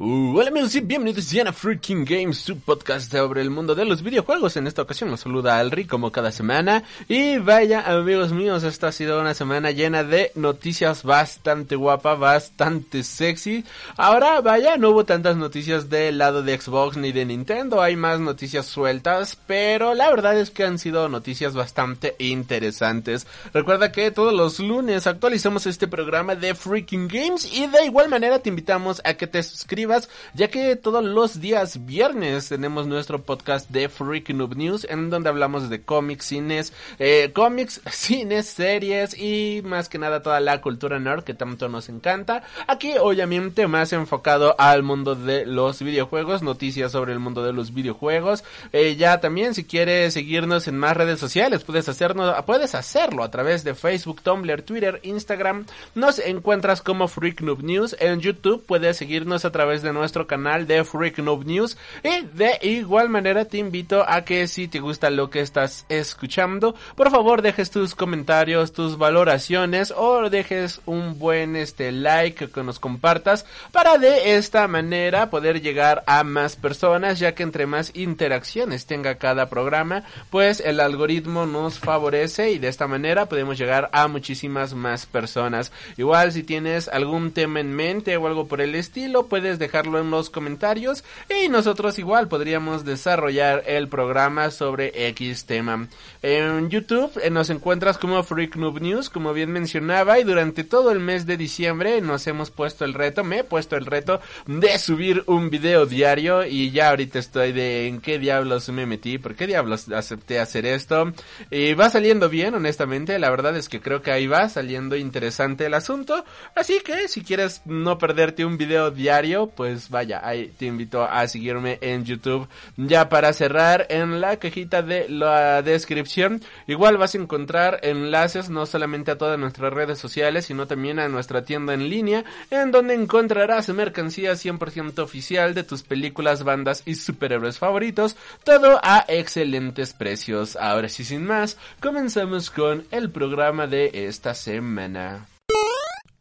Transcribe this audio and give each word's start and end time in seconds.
Uh, 0.00 0.38
hola 0.38 0.50
amigos 0.50 0.76
y 0.76 0.80
bienvenidos 0.80 1.34
a 1.44 1.52
Freaking 1.52 2.04
Games, 2.04 2.38
su 2.38 2.60
podcast 2.60 3.10
sobre 3.10 3.40
el 3.40 3.50
mundo 3.50 3.74
de 3.74 3.84
los 3.84 4.00
videojuegos. 4.04 4.56
En 4.56 4.68
esta 4.68 4.82
ocasión 4.82 5.10
nos 5.10 5.22
saluda 5.22 5.58
Alri 5.58 5.86
como 5.86 6.12
cada 6.12 6.30
semana. 6.30 6.84
Y 7.08 7.38
vaya 7.38 7.80
amigos 7.80 8.32
míos, 8.32 8.62
esta 8.62 8.86
ha 8.86 8.92
sido 8.92 9.20
una 9.20 9.34
semana 9.34 9.72
llena 9.72 10.04
de 10.04 10.30
noticias 10.36 11.02
bastante 11.02 11.74
guapa, 11.74 12.14
bastante 12.14 13.02
sexy. 13.02 13.64
Ahora 13.96 14.40
vaya, 14.40 14.76
no 14.76 14.90
hubo 14.90 15.04
tantas 15.04 15.36
noticias 15.36 15.90
del 15.90 16.18
lado 16.18 16.44
de 16.44 16.56
Xbox 16.56 16.96
ni 16.96 17.10
de 17.10 17.24
Nintendo, 17.24 17.82
hay 17.82 17.96
más 17.96 18.20
noticias 18.20 18.66
sueltas, 18.66 19.36
pero 19.48 19.94
la 19.94 20.10
verdad 20.10 20.38
es 20.38 20.50
que 20.50 20.62
han 20.62 20.78
sido 20.78 21.08
noticias 21.08 21.54
bastante 21.54 22.14
interesantes. 22.20 23.26
Recuerda 23.52 23.90
que 23.90 24.12
todos 24.12 24.32
los 24.32 24.60
lunes 24.60 25.08
actualizamos 25.08 25.66
este 25.66 25.88
programa 25.88 26.36
de 26.36 26.54
Freaking 26.54 27.08
Games 27.08 27.52
y 27.52 27.66
de 27.66 27.84
igual 27.84 28.08
manera 28.08 28.38
te 28.38 28.48
invitamos 28.48 29.02
a 29.04 29.14
que 29.14 29.26
te 29.26 29.42
suscribas 29.42 29.87
ya 30.34 30.48
que 30.48 30.76
todos 30.76 31.04
los 31.04 31.40
días 31.40 31.84
viernes 31.86 32.48
tenemos 32.48 32.86
nuestro 32.86 33.22
podcast 33.22 33.70
de 33.70 33.88
Freak 33.88 34.30
Noob 34.30 34.56
News, 34.56 34.86
en 34.88 35.10
donde 35.10 35.28
hablamos 35.28 35.70
de 35.70 35.82
cómics, 35.82 36.26
cines, 36.26 36.72
eh, 36.98 37.32
cómics, 37.34 37.80
cines, 37.90 38.46
series 38.46 39.18
y 39.18 39.62
más 39.64 39.88
que 39.88 39.98
nada 39.98 40.22
toda 40.22 40.40
la 40.40 40.60
cultura 40.60 40.98
nerd 40.98 41.24
que 41.24 41.34
tanto 41.34 41.68
nos 41.68 41.88
encanta. 41.88 42.42
Aquí 42.66 42.92
obviamente 43.00 43.66
más 43.66 43.92
enfocado 43.92 44.54
al 44.58 44.82
mundo 44.82 45.14
de 45.14 45.46
los 45.46 45.82
videojuegos, 45.82 46.42
noticias 46.42 46.92
sobre 46.92 47.12
el 47.12 47.18
mundo 47.18 47.42
de 47.42 47.52
los 47.52 47.72
videojuegos. 47.74 48.44
Eh, 48.72 48.96
ya 48.96 49.20
también 49.20 49.54
si 49.54 49.64
quieres 49.64 50.14
seguirnos 50.14 50.68
en 50.68 50.76
más 50.76 50.96
redes 50.96 51.18
sociales, 51.18 51.64
puedes 51.64 51.88
hacernos, 51.88 52.42
puedes 52.44 52.74
hacerlo 52.74 53.22
a 53.22 53.30
través 53.30 53.64
de 53.64 53.74
Facebook, 53.74 54.22
Tumblr, 54.22 54.62
Twitter, 54.62 55.00
Instagram. 55.02 55.66
Nos 55.94 56.18
encuentras 56.18 56.82
como 56.82 57.08
Freak 57.08 57.40
Noob 57.40 57.62
News 57.62 57.96
en 58.00 58.20
YouTube, 58.20 58.64
puedes 58.66 58.96
seguirnos 58.96 59.44
a 59.44 59.52
través 59.52 59.67
de 59.68 59.92
nuestro 59.92 60.26
canal 60.26 60.66
de 60.66 60.82
Freak 60.84 61.18
Noob 61.18 61.44
News. 61.44 61.76
Y 62.02 62.26
de 62.36 62.58
igual 62.62 63.08
manera 63.08 63.44
te 63.44 63.58
invito 63.58 64.04
a 64.08 64.24
que 64.24 64.48
si 64.48 64.66
te 64.66 64.80
gusta 64.80 65.10
lo 65.10 65.28
que 65.28 65.40
estás 65.40 65.84
escuchando, 65.88 66.74
por 66.96 67.10
favor 67.10 67.42
dejes 67.42 67.70
tus 67.70 67.94
comentarios, 67.94 68.72
tus 68.72 68.96
valoraciones 68.96 69.92
o 69.94 70.30
dejes 70.30 70.80
un 70.86 71.18
buen 71.18 71.54
este 71.56 71.92
like 71.92 72.48
que 72.48 72.62
nos 72.62 72.78
compartas 72.78 73.44
para 73.72 73.98
de 73.98 74.36
esta 74.36 74.66
manera 74.68 75.30
poder 75.30 75.60
llegar 75.60 76.02
a 76.06 76.24
más 76.24 76.56
personas, 76.56 77.18
ya 77.18 77.34
que 77.34 77.42
entre 77.42 77.66
más 77.66 77.90
interacciones 77.94 78.86
tenga 78.86 79.16
cada 79.16 79.50
programa, 79.50 80.04
pues 80.30 80.60
el 80.60 80.80
algoritmo 80.80 81.46
nos 81.46 81.78
favorece 81.78 82.50
y 82.52 82.58
de 82.58 82.68
esta 82.68 82.86
manera 82.86 83.26
podemos 83.26 83.58
llegar 83.58 83.90
a 83.92 84.08
muchísimas 84.08 84.74
más 84.74 85.06
personas. 85.06 85.72
Igual 85.96 86.32
si 86.32 86.42
tienes 86.42 86.88
algún 86.88 87.32
tema 87.32 87.60
en 87.60 87.74
mente 87.74 88.16
o 88.16 88.26
algo 88.26 88.46
por 88.48 88.60
el 88.60 88.74
estilo, 88.74 89.26
puedes 89.26 89.57
dejarlo 89.58 89.98
en 89.98 90.10
los 90.10 90.30
comentarios 90.30 91.04
y 91.28 91.48
nosotros 91.48 91.98
igual 91.98 92.28
podríamos 92.28 92.84
desarrollar 92.84 93.64
el 93.66 93.88
programa 93.88 94.50
sobre 94.50 95.08
X 95.08 95.44
tema. 95.44 95.88
En 96.22 96.70
YouTube 96.70 97.12
eh, 97.22 97.30
nos 97.30 97.50
encuentras 97.50 97.98
como 97.98 98.22
Freak 98.22 98.56
Noob 98.56 98.80
News, 98.80 99.10
como 99.10 99.32
bien 99.32 99.50
mencionaba, 99.50 100.18
y 100.18 100.24
durante 100.24 100.64
todo 100.64 100.90
el 100.90 101.00
mes 101.00 101.26
de 101.26 101.36
diciembre 101.36 102.00
nos 102.00 102.26
hemos 102.26 102.50
puesto 102.50 102.84
el 102.84 102.94
reto, 102.94 103.24
me 103.24 103.40
he 103.40 103.44
puesto 103.44 103.76
el 103.76 103.86
reto 103.86 104.20
de 104.46 104.78
subir 104.78 105.22
un 105.26 105.50
video 105.50 105.86
diario 105.86 106.44
y 106.44 106.70
ya 106.70 106.90
ahorita 106.90 107.18
estoy 107.18 107.52
de 107.52 107.86
en 107.86 108.00
qué 108.00 108.18
diablos 108.18 108.68
me 108.70 108.86
metí, 108.86 109.18
por 109.18 109.34
qué 109.34 109.46
diablos 109.46 109.88
acepté 109.90 110.40
hacer 110.40 110.66
esto. 110.66 111.12
Y 111.50 111.74
va 111.74 111.90
saliendo 111.90 112.28
bien, 112.28 112.54
honestamente, 112.54 113.18
la 113.18 113.30
verdad 113.30 113.56
es 113.56 113.68
que 113.68 113.80
creo 113.80 114.02
que 114.02 114.10
ahí 114.10 114.26
va 114.26 114.48
saliendo 114.48 114.96
interesante 114.96 115.66
el 115.66 115.74
asunto. 115.74 116.24
Así 116.54 116.80
que 116.84 117.08
si 117.08 117.22
quieres 117.22 117.62
no 117.64 117.98
perderte 117.98 118.44
un 118.44 118.58
video 118.58 118.90
diario, 118.90 119.47
pues 119.54 119.90
vaya, 119.90 120.20
ahí 120.22 120.52
te 120.56 120.66
invito 120.66 121.02
a 121.02 121.26
seguirme 121.28 121.78
en 121.80 122.04
YouTube. 122.04 122.48
Ya 122.76 123.08
para 123.08 123.32
cerrar, 123.32 123.86
en 123.88 124.20
la 124.20 124.36
cajita 124.36 124.82
de 124.82 125.08
la 125.08 125.62
descripción, 125.62 126.40
igual 126.66 126.96
vas 126.96 127.14
a 127.14 127.18
encontrar 127.18 127.80
enlaces 127.82 128.50
no 128.50 128.66
solamente 128.66 129.10
a 129.10 129.18
todas 129.18 129.38
nuestras 129.38 129.72
redes 129.72 129.98
sociales, 129.98 130.46
sino 130.46 130.66
también 130.66 130.98
a 130.98 131.08
nuestra 131.08 131.44
tienda 131.44 131.74
en 131.74 131.88
línea, 131.88 132.24
en 132.50 132.70
donde 132.70 132.94
encontrarás 132.94 133.68
mercancía 133.68 134.32
100% 134.32 134.98
oficial 135.00 135.54
de 135.54 135.64
tus 135.64 135.82
películas, 135.82 136.44
bandas 136.44 136.82
y 136.86 136.94
superhéroes 136.94 137.58
favoritos, 137.58 138.16
todo 138.44 138.80
a 138.82 139.04
excelentes 139.08 139.92
precios. 139.92 140.56
Ahora 140.56 140.88
sí, 140.88 141.04
sin 141.04 141.24
más, 141.24 141.56
comenzamos 141.80 142.50
con 142.50 142.84
el 142.90 143.10
programa 143.10 143.66
de 143.66 143.90
esta 143.94 144.34
semana. 144.34 145.26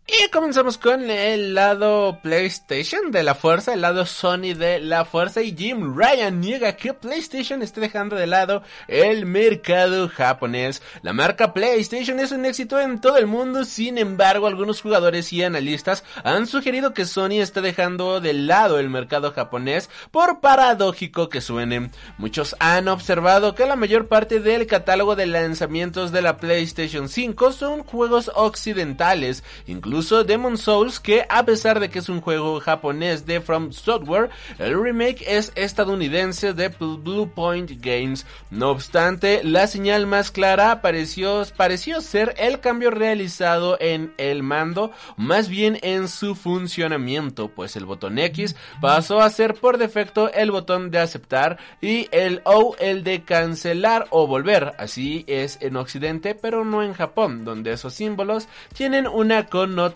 Y 0.09 0.29
comenzamos 0.29 0.77
con 0.77 1.09
el 1.11 1.53
lado 1.53 2.19
PlayStation 2.23 3.11
de 3.11 3.23
la 3.23 3.35
fuerza, 3.35 3.73
el 3.73 3.81
lado 3.81 4.05
Sony 4.05 4.53
de 4.55 4.79
la 4.79 5.03
fuerza 5.03 5.41
y 5.41 5.53
Jim 5.53 5.97
Ryan 5.97 6.39
niega 6.39 6.77
que 6.77 6.93
PlayStation 6.93 7.61
esté 7.61 7.81
dejando 7.81 8.15
de 8.15 8.25
lado 8.25 8.63
el 8.87 9.25
mercado 9.25 10.07
japonés. 10.07 10.81
La 11.01 11.11
marca 11.11 11.53
PlayStation 11.53 12.21
es 12.21 12.31
un 12.31 12.45
éxito 12.45 12.79
en 12.79 13.01
todo 13.01 13.17
el 13.17 13.27
mundo, 13.27 13.65
sin 13.65 13.97
embargo 13.97 14.47
algunos 14.47 14.81
jugadores 14.81 15.33
y 15.33 15.43
analistas 15.43 16.05
han 16.23 16.47
sugerido 16.47 16.93
que 16.93 17.05
Sony 17.05 17.41
está 17.41 17.59
dejando 17.59 18.21
de 18.21 18.31
lado 18.31 18.79
el 18.79 18.89
mercado 18.89 19.33
japonés 19.33 19.89
por 20.11 20.39
paradójico 20.39 21.27
que 21.27 21.41
suene. 21.41 21.91
Muchos 22.17 22.55
han 22.59 22.87
observado 22.87 23.55
que 23.55 23.65
la 23.65 23.75
mayor 23.75 24.07
parte 24.07 24.39
del 24.39 24.67
catálogo 24.67 25.17
de 25.17 25.25
lanzamientos 25.25 26.13
de 26.13 26.21
la 26.21 26.37
PlayStation 26.37 27.09
5 27.09 27.51
son 27.51 27.83
juegos 27.83 28.31
occidentales, 28.33 29.43
incluso 29.65 29.96
incluso 29.97 30.23
Demon 30.23 30.59
Souls, 30.59 30.99
que 30.99 31.25
a 31.27 31.43
pesar 31.43 31.79
de 31.79 31.89
que 31.89 31.97
es 31.97 32.07
un 32.07 32.21
juego 32.21 32.59
japonés 32.59 33.25
de 33.25 33.41
From 33.41 33.71
Software, 33.71 34.29
el 34.59 34.79
remake 34.79 35.23
es 35.25 35.51
estadounidense 35.55 36.53
de 36.53 36.67
Blue 36.67 37.31
Point 37.33 37.71
Games. 37.83 38.27
No 38.51 38.69
obstante, 38.69 39.41
la 39.43 39.65
señal 39.65 40.05
más 40.05 40.29
clara 40.29 40.83
pareció, 40.83 41.41
pareció 41.57 41.99
ser 42.01 42.35
el 42.37 42.59
cambio 42.59 42.91
realizado 42.91 43.75
en 43.79 44.13
el 44.19 44.43
mando, 44.43 44.91
más 45.15 45.49
bien 45.49 45.79
en 45.81 46.07
su 46.07 46.35
funcionamiento, 46.35 47.47
pues 47.47 47.75
el 47.75 47.87
botón 47.87 48.19
X 48.19 48.55
pasó 48.79 49.19
a 49.19 49.31
ser 49.31 49.55
por 49.55 49.79
defecto 49.79 50.31
el 50.31 50.51
botón 50.51 50.91
de 50.91 50.99
aceptar 50.99 51.57
y 51.81 52.07
el 52.11 52.41
O 52.43 52.75
el 52.77 53.03
de 53.03 53.23
cancelar 53.23 54.05
o 54.11 54.27
volver. 54.27 54.75
Así 54.77 55.25
es 55.25 55.57
en 55.59 55.75
Occidente, 55.75 56.35
pero 56.35 56.63
no 56.63 56.83
en 56.83 56.93
Japón, 56.93 57.45
donde 57.45 57.71
esos 57.71 57.95
símbolos 57.95 58.47
tienen 58.75 59.07
una 59.07 59.47
connotación 59.47 59.86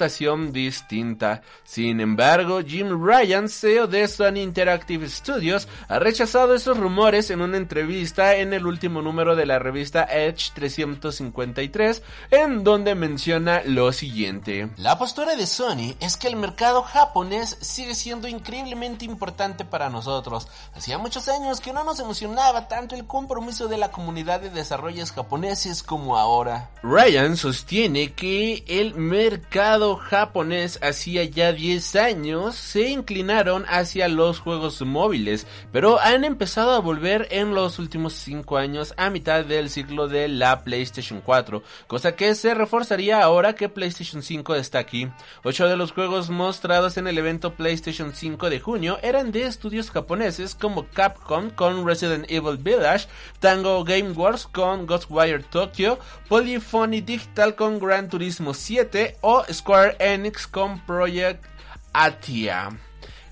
distinta. 0.51 1.41
Sin 1.63 1.99
embargo, 1.99 2.61
Jim 2.65 3.03
Ryan, 3.03 3.49
CEO 3.49 3.87
de 3.87 4.07
Sony 4.07 4.37
Interactive 4.37 5.07
Studios, 5.09 5.67
ha 5.87 5.99
rechazado 5.99 6.55
esos 6.55 6.77
rumores 6.77 7.29
en 7.29 7.41
una 7.41 7.57
entrevista 7.57 8.35
en 8.35 8.53
el 8.53 8.65
último 8.65 9.01
número 9.01 9.35
de 9.35 9.45
la 9.45 9.59
revista 9.59 10.03
Edge 10.03 10.51
353, 10.53 12.03
en 12.31 12.63
donde 12.63 12.95
menciona 12.95 13.61
lo 13.65 13.91
siguiente. 13.91 14.69
La 14.77 14.97
postura 14.97 15.35
de 15.35 15.47
Sony 15.47 15.95
es 15.99 16.17
que 16.17 16.27
el 16.27 16.35
mercado 16.35 16.83
japonés 16.83 17.57
sigue 17.61 17.95
siendo 17.95 18.27
increíblemente 18.27 19.05
importante 19.05 19.65
para 19.65 19.89
nosotros. 19.89 20.47
Hacía 20.75 20.97
muchos 20.97 21.27
años 21.27 21.59
que 21.59 21.73
no 21.73 21.83
nos 21.83 21.99
emocionaba 21.99 22.67
tanto 22.67 22.95
el 22.95 23.05
compromiso 23.05 23.67
de 23.67 23.77
la 23.77 23.91
comunidad 23.91 24.41
de 24.41 24.49
desarrollos 24.49 25.11
japoneses 25.11 25.83
como 25.83 26.17
ahora. 26.17 26.69
Ryan 26.83 27.37
sostiene 27.37 28.13
que 28.13 28.63
el 28.67 28.95
mercado 28.95 29.80
japonés 29.81 30.79
hacía 30.83 31.23
ya 31.23 31.53
10 31.53 31.95
años 31.95 32.55
se 32.55 32.89
inclinaron 32.89 33.65
hacia 33.67 34.07
los 34.07 34.39
juegos 34.39 34.81
móviles, 34.81 35.47
pero 35.71 35.99
han 35.99 36.23
empezado 36.23 36.71
a 36.71 36.79
volver 36.79 37.27
en 37.31 37.55
los 37.55 37.79
últimos 37.79 38.13
5 38.13 38.57
años 38.57 38.93
a 38.97 39.09
mitad 39.09 39.43
del 39.43 39.69
ciclo 39.69 40.07
de 40.07 40.27
la 40.27 40.63
PlayStation 40.63 41.21
4, 41.21 41.63
cosa 41.87 42.15
que 42.15 42.35
se 42.35 42.53
reforzaría 42.53 43.23
ahora 43.23 43.55
que 43.55 43.69
PlayStation 43.69 44.21
5 44.21 44.55
está 44.55 44.79
aquí. 44.79 45.09
Ocho 45.43 45.67
de 45.67 45.77
los 45.77 45.91
juegos 45.91 46.29
mostrados 46.29 46.97
en 46.97 47.07
el 47.07 47.17
evento 47.17 47.55
PlayStation 47.55 48.13
5 48.13 48.49
de 48.49 48.59
junio 48.59 48.99
eran 49.01 49.31
de 49.31 49.45
estudios 49.45 49.89
japoneses 49.89 50.53
como 50.53 50.87
Capcom 50.89 51.49
con 51.49 51.87
Resident 51.87 52.29
Evil 52.29 52.57
Village, 52.57 53.07
Tango 53.39 53.83
Game 53.83 54.11
Wars 54.11 54.45
con 54.45 54.85
Ghostwire 54.85 55.43
Tokyo, 55.43 55.97
Polyphony 56.29 57.01
Digital 57.01 57.55
con 57.55 57.79
Gran 57.79 58.09
Turismo 58.09 58.53
7 58.53 59.17
o 59.21 59.43
Square 59.51 59.70
Enix 59.99 60.45
con 60.47 60.79
Project 60.85 61.43
Atia. 61.93 62.71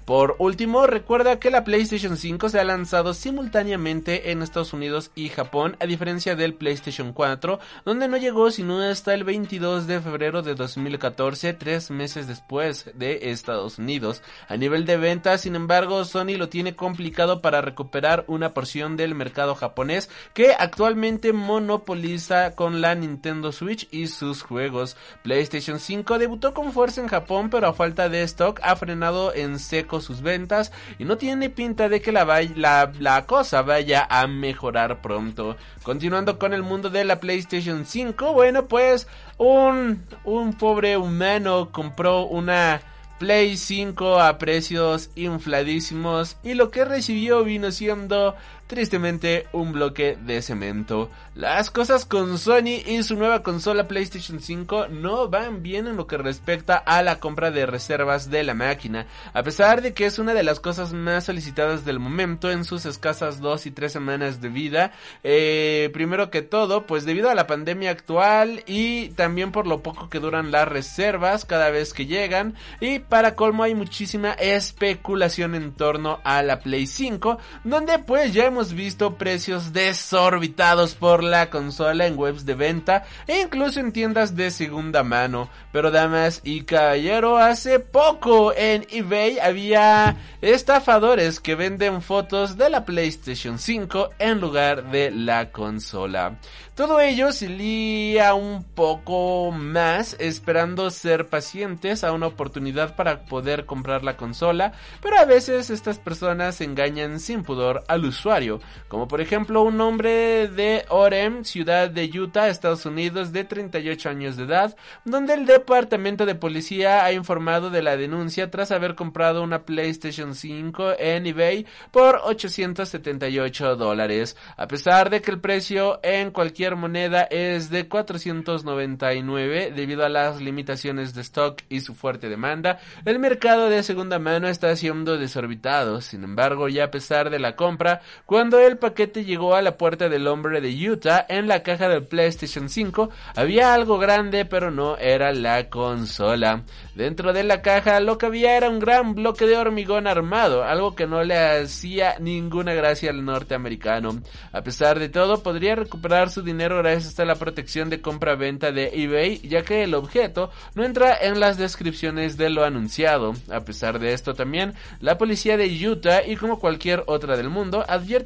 Por 0.09 0.37
último, 0.39 0.87
recuerda 0.87 1.39
que 1.39 1.51
la 1.51 1.63
PlayStation 1.63 2.17
5 2.17 2.49
se 2.49 2.59
ha 2.59 2.63
lanzado 2.63 3.13
simultáneamente 3.13 4.31
en 4.31 4.41
Estados 4.41 4.73
Unidos 4.73 5.11
y 5.13 5.29
Japón, 5.29 5.77
a 5.79 5.85
diferencia 5.85 6.35
del 6.35 6.55
PlayStation 6.55 7.13
4, 7.13 7.59
donde 7.85 8.07
no 8.07 8.17
llegó 8.17 8.49
sino 8.49 8.81
hasta 8.81 9.13
el 9.13 9.23
22 9.23 9.85
de 9.85 10.01
febrero 10.01 10.41
de 10.41 10.55
2014, 10.55 11.53
tres 11.53 11.91
meses 11.91 12.27
después 12.27 12.89
de 12.95 13.29
Estados 13.29 13.77
Unidos. 13.77 14.23
A 14.47 14.57
nivel 14.57 14.85
de 14.87 14.97
ventas, 14.97 15.41
sin 15.41 15.55
embargo, 15.55 16.03
Sony 16.05 16.37
lo 16.39 16.49
tiene 16.49 16.75
complicado 16.75 17.43
para 17.43 17.61
recuperar 17.61 18.25
una 18.25 18.55
porción 18.55 18.97
del 18.97 19.13
mercado 19.13 19.53
japonés 19.53 20.09
que 20.33 20.53
actualmente 20.57 21.33
monopoliza 21.33 22.55
con 22.55 22.81
la 22.81 22.95
Nintendo 22.95 23.51
Switch 23.51 23.87
y 23.91 24.07
sus 24.07 24.41
juegos. 24.41 24.97
PlayStation 25.21 25.79
5 25.79 26.17
debutó 26.17 26.55
con 26.55 26.73
fuerza 26.73 26.99
en 26.99 27.09
Japón, 27.09 27.51
pero 27.51 27.67
a 27.67 27.73
falta 27.73 28.09
de 28.09 28.23
stock 28.23 28.59
ha 28.63 28.75
frenado 28.75 29.35
en 29.35 29.59
seco 29.59 29.98
sus 30.01 30.21
ventas 30.21 30.71
y 30.97 31.05
no 31.05 31.17
tiene 31.17 31.49
pinta 31.49 31.89
de 31.89 32.01
que 32.01 32.11
la, 32.11 32.25
la, 32.55 33.25
cosa 33.25 33.61
vaya 33.61 34.07
a 34.09 34.27
mejorar 34.27 35.01
pronto. 35.01 35.57
Continuando 35.83 36.39
con 36.39 36.53
el 36.53 36.63
mundo 36.63 36.89
de 36.89 37.05
la 37.05 37.19
PlayStation 37.19 37.85
5, 37.85 38.33
bueno 38.33 38.67
pues 38.67 39.07
un, 39.37 40.03
un 40.23 40.53
pobre 40.53 40.97
humano 40.97 41.69
compró 41.71 42.23
una 42.23 42.81
Play 43.19 43.57
5 43.57 44.21
a 44.21 44.37
precios 44.37 45.09
infladísimos 45.15 46.37
y 46.41 46.53
lo 46.53 46.71
que 46.71 46.85
recibió 46.85 47.43
vino 47.43 47.69
siendo 47.69 48.33
tristemente 48.69 49.47
un 49.51 49.73
bloque 49.73 50.15
de 50.21 50.43
cemento. 50.43 51.09
Las 51.33 51.71
cosas 51.71 52.05
con 52.05 52.37
Sony 52.37 52.83
y 52.85 53.01
su 53.01 53.15
nueva 53.15 53.41
consola 53.41 53.87
PlayStation 53.87 54.39
5 54.39 54.89
no 54.89 55.27
van 55.27 55.63
bien 55.63 55.87
en 55.87 55.97
lo 55.97 56.05
que 56.05 56.17
respecta 56.17 56.77
a 56.77 57.01
la 57.01 57.19
compra 57.19 57.49
de 57.49 57.65
reservas 57.65 58.29
de 58.29 58.43
la 58.43 58.53
máquina, 58.53 59.07
a 59.33 59.41
pesar 59.41 59.81
de 59.81 59.95
que 59.95 60.05
es 60.05 60.19
una 60.19 60.35
de 60.35 60.43
las 60.43 60.59
cosas 60.59 60.93
más 60.93 61.23
solicitadas 61.23 61.83
del 61.83 61.97
momento 61.97 62.51
en 62.51 62.63
sus 62.63 62.85
escasas 62.85 63.41
dos 63.41 63.65
y 63.65 63.71
tres 63.71 63.91
semanas 63.91 64.39
de 64.39 64.49
vida. 64.49 64.91
Eh, 65.23 65.89
primero 65.91 66.29
que 66.29 66.43
todo, 66.43 66.85
pues 66.85 67.05
debido 67.05 67.31
a 67.31 67.35
la 67.35 67.47
pandemia 67.47 67.89
actual 67.89 68.63
y 68.67 69.09
también 69.09 69.51
por 69.51 69.65
lo 69.65 69.81
poco 69.81 70.09
que 70.09 70.19
duran 70.19 70.51
las 70.51 70.67
reservas 70.67 71.43
cada 71.43 71.71
vez 71.71 71.91
que 71.91 72.05
llegan 72.05 72.53
y 72.79 72.99
para 72.99 73.33
colmo 73.33 73.63
hay 73.63 73.73
muchísima 73.73 74.33
especulación 74.33 75.55
en 75.55 75.71
torno 75.71 76.19
a 76.23 76.43
la 76.43 76.59
Play 76.59 76.85
5, 76.85 77.39
donde 77.63 77.97
pues 77.97 78.31
ya 78.31 78.45
hemos 78.45 78.58
visto 78.67 79.15
precios 79.15 79.71
desorbitados 79.71 80.93
por 80.93 81.23
la 81.23 81.49
consola 81.49 82.05
en 82.05 82.19
webs 82.19 82.45
de 82.45 82.55
venta 82.55 83.05
e 83.25 83.39
incluso 83.39 83.79
en 83.79 83.93
tiendas 83.93 84.35
de 84.35 84.51
segunda 84.51 85.03
mano. 85.03 85.49
Pero 85.71 85.91
damas 85.91 86.41
y 86.43 86.63
caballero, 86.63 87.37
hace 87.37 87.79
poco 87.79 88.53
en 88.53 88.85
eBay 88.89 89.39
había 89.39 90.17
estafadores 90.41 91.39
que 91.39 91.55
venden 91.55 92.01
fotos 92.01 92.57
de 92.57 92.69
la 92.69 92.83
PlayStation 92.83 93.57
5 93.57 94.09
en 94.19 94.41
lugar 94.41 94.91
de 94.91 95.11
la 95.11 95.51
consola. 95.51 96.37
Todo 96.79 97.01
ello 97.01 97.33
se 97.33 97.49
lía 97.49 98.33
un 98.33 98.63
poco 98.63 99.51
más 99.51 100.15
esperando 100.17 100.89
ser 100.91 101.27
pacientes 101.27 102.05
a 102.05 102.13
una 102.13 102.27
oportunidad 102.27 102.95
para 102.95 103.25
poder 103.25 103.65
comprar 103.65 104.05
la 104.05 104.15
consola, 104.15 104.71
pero 105.01 105.17
a 105.17 105.25
veces 105.25 105.69
estas 105.69 105.99
personas 105.99 106.61
engañan 106.61 107.19
sin 107.19 107.43
pudor 107.43 107.83
al 107.89 108.05
usuario, 108.05 108.48
como 108.87 109.07
por 109.07 109.21
ejemplo 109.21 109.61
un 109.61 109.79
hombre 109.81 110.47
de 110.47 110.85
Orem, 110.89 111.43
ciudad 111.43 111.89
de 111.89 112.05
Utah, 112.05 112.49
Estados 112.49 112.85
Unidos, 112.85 113.31
de 113.31 113.43
38 113.43 114.09
años 114.09 114.37
de 114.37 114.43
edad, 114.43 114.75
donde 115.05 115.33
el 115.33 115.45
departamento 115.45 116.25
de 116.25 116.35
policía 116.35 117.03
ha 117.03 117.13
informado 117.13 117.69
de 117.69 117.81
la 117.81 117.97
denuncia 117.97 118.49
tras 118.49 118.71
haber 118.71 118.95
comprado 118.95 119.43
una 119.43 119.63
PlayStation 119.63 120.35
5 120.35 120.93
en 120.97 121.27
eBay 121.27 121.65
por 121.91 122.21
878 122.23 123.75
dólares, 123.75 124.35
a 124.57 124.67
pesar 124.67 125.09
de 125.09 125.21
que 125.21 125.31
el 125.31 125.39
precio 125.39 125.99
en 126.03 126.31
cualquier 126.31 126.75
moneda 126.75 127.23
es 127.23 127.69
de 127.69 127.87
499 127.87 129.71
debido 129.75 130.05
a 130.05 130.09
las 130.09 130.41
limitaciones 130.41 131.13
de 131.13 131.21
stock 131.21 131.61
y 131.69 131.81
su 131.81 131.93
fuerte 131.93 132.29
demanda. 132.29 132.79
El 133.05 133.19
mercado 133.19 133.69
de 133.69 133.83
segunda 133.83 134.19
mano 134.19 134.47
está 134.47 134.75
siendo 134.75 135.17
desorbitado. 135.17 136.01
Sin 136.01 136.23
embargo, 136.23 136.67
ya 136.69 136.85
a 136.85 136.91
pesar 136.91 137.29
de 137.29 137.39
la 137.39 137.55
compra, 137.55 138.01
cuando 138.39 138.57
el 138.57 138.77
paquete 138.77 139.25
llegó 139.25 139.53
a 139.53 139.61
la 139.61 139.75
puerta 139.75 140.07
del 140.07 140.25
hombre 140.25 140.61
de 140.61 140.89
Utah 140.89 141.25
en 141.27 141.49
la 141.49 141.61
caja 141.61 141.89
del 141.89 142.05
PlayStation 142.05 142.69
5, 142.69 143.09
había 143.35 143.73
algo 143.73 143.99
grande, 143.99 144.45
pero 144.45 144.71
no 144.71 144.95
era 144.95 145.33
la 145.33 145.67
consola. 145.69 146.63
Dentro 146.95 147.33
de 147.33 147.43
la 147.43 147.61
caja 147.61 147.99
lo 147.99 148.17
que 148.17 148.27
había 148.27 148.55
era 148.55 148.69
un 148.69 148.79
gran 148.79 149.13
bloque 149.13 149.45
de 149.45 149.57
hormigón 149.57 150.07
armado, 150.07 150.63
algo 150.63 150.95
que 150.95 151.05
no 151.05 151.21
le 151.21 151.37
hacía 151.37 152.15
ninguna 152.19 152.73
gracia 152.73 153.09
al 153.09 153.25
norteamericano. 153.25 154.21
A 154.53 154.61
pesar 154.61 154.99
de 154.99 155.09
todo, 155.09 155.43
podría 155.43 155.75
recuperar 155.75 156.29
su 156.29 156.41
dinero 156.41 156.77
gracias 156.77 157.19
a 157.19 157.25
la 157.25 157.35
protección 157.35 157.89
de 157.89 158.01
compra-venta 158.01 158.71
de 158.71 158.89
eBay, 158.93 159.39
ya 159.47 159.63
que 159.63 159.83
el 159.83 159.95
objeto 159.95 160.49
no 160.75 160.85
entra 160.85 161.17
en 161.21 161.41
las 161.41 161.57
descripciones 161.57 162.37
de 162.37 162.49
lo 162.49 162.63
anunciado. 162.63 163.33
A 163.51 163.65
pesar 163.65 163.99
de 163.99 164.13
esto 164.13 164.33
también, 164.33 164.75
la 165.01 165.17
policía 165.17 165.57
de 165.57 165.67
Utah 165.87 166.25
y 166.25 166.37
como 166.37 166.59
cualquier 166.59 167.03
otra 167.07 167.35
del 167.35 167.49
mundo 167.49 167.83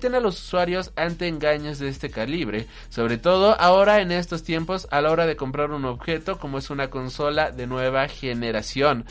a 0.07 0.19
los 0.19 0.39
usuarios 0.39 0.91
ante 0.95 1.27
engaños 1.27 1.79
de 1.79 1.87
este 1.87 2.09
calibre, 2.09 2.67
sobre 2.89 3.17
todo 3.17 3.59
ahora 3.59 4.01
en 4.01 4.11
estos 4.11 4.43
tiempos 4.43 4.87
a 4.91 5.01
la 5.01 5.11
hora 5.11 5.25
de 5.25 5.35
comprar 5.35 5.71
un 5.71 5.85
objeto 5.85 6.37
como 6.39 6.57
es 6.57 6.69
una 6.69 6.89
consola 6.89 7.51
de 7.51 7.67
nueva 7.67 8.07
generación. 8.07 9.05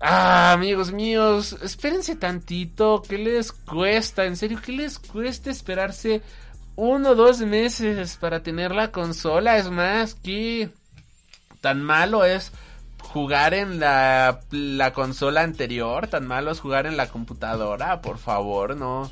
Ah, 0.00 0.52
amigos 0.52 0.92
míos, 0.92 1.56
espérense 1.60 2.14
tantito, 2.14 3.02
¿qué 3.08 3.18
les 3.18 3.50
cuesta? 3.50 4.26
En 4.26 4.36
serio, 4.36 4.60
¿qué 4.64 4.72
les 4.72 4.98
cuesta 5.00 5.50
esperarse 5.50 6.22
uno 6.78 7.10
o 7.10 7.14
dos 7.16 7.40
meses 7.40 8.16
para 8.18 8.44
tener 8.44 8.70
la 8.72 8.92
consola. 8.92 9.56
Es 9.56 9.68
más, 9.68 10.14
que 10.14 10.70
tan 11.60 11.82
malo 11.82 12.24
es 12.24 12.52
jugar 13.02 13.52
en 13.52 13.80
la 13.80 14.40
consola 14.94 15.42
anterior, 15.42 16.06
tan 16.06 16.26
malo 16.28 16.52
es 16.52 16.60
jugar 16.60 16.86
en 16.86 16.96
la 16.96 17.08
computadora. 17.08 18.00
Por 18.00 18.18
favor, 18.18 18.76
no, 18.76 19.10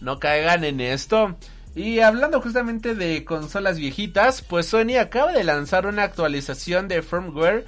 no 0.00 0.18
caigan 0.18 0.64
en 0.64 0.80
esto. 0.80 1.36
Y 1.74 2.00
hablando 2.00 2.40
justamente 2.40 2.94
de 2.94 3.24
consolas 3.24 3.78
viejitas, 3.78 4.42
pues 4.42 4.66
Sony 4.66 4.96
acaba 4.98 5.32
de 5.32 5.44
lanzar 5.44 5.86
una 5.86 6.04
actualización 6.04 6.88
de 6.88 7.02
firmware 7.02 7.66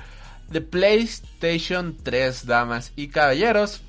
de 0.51 0.63
PlayStation 0.63 1.97
3, 2.03 2.47
damas 2.47 2.93
y 2.97 3.09
caballeros 3.09 3.83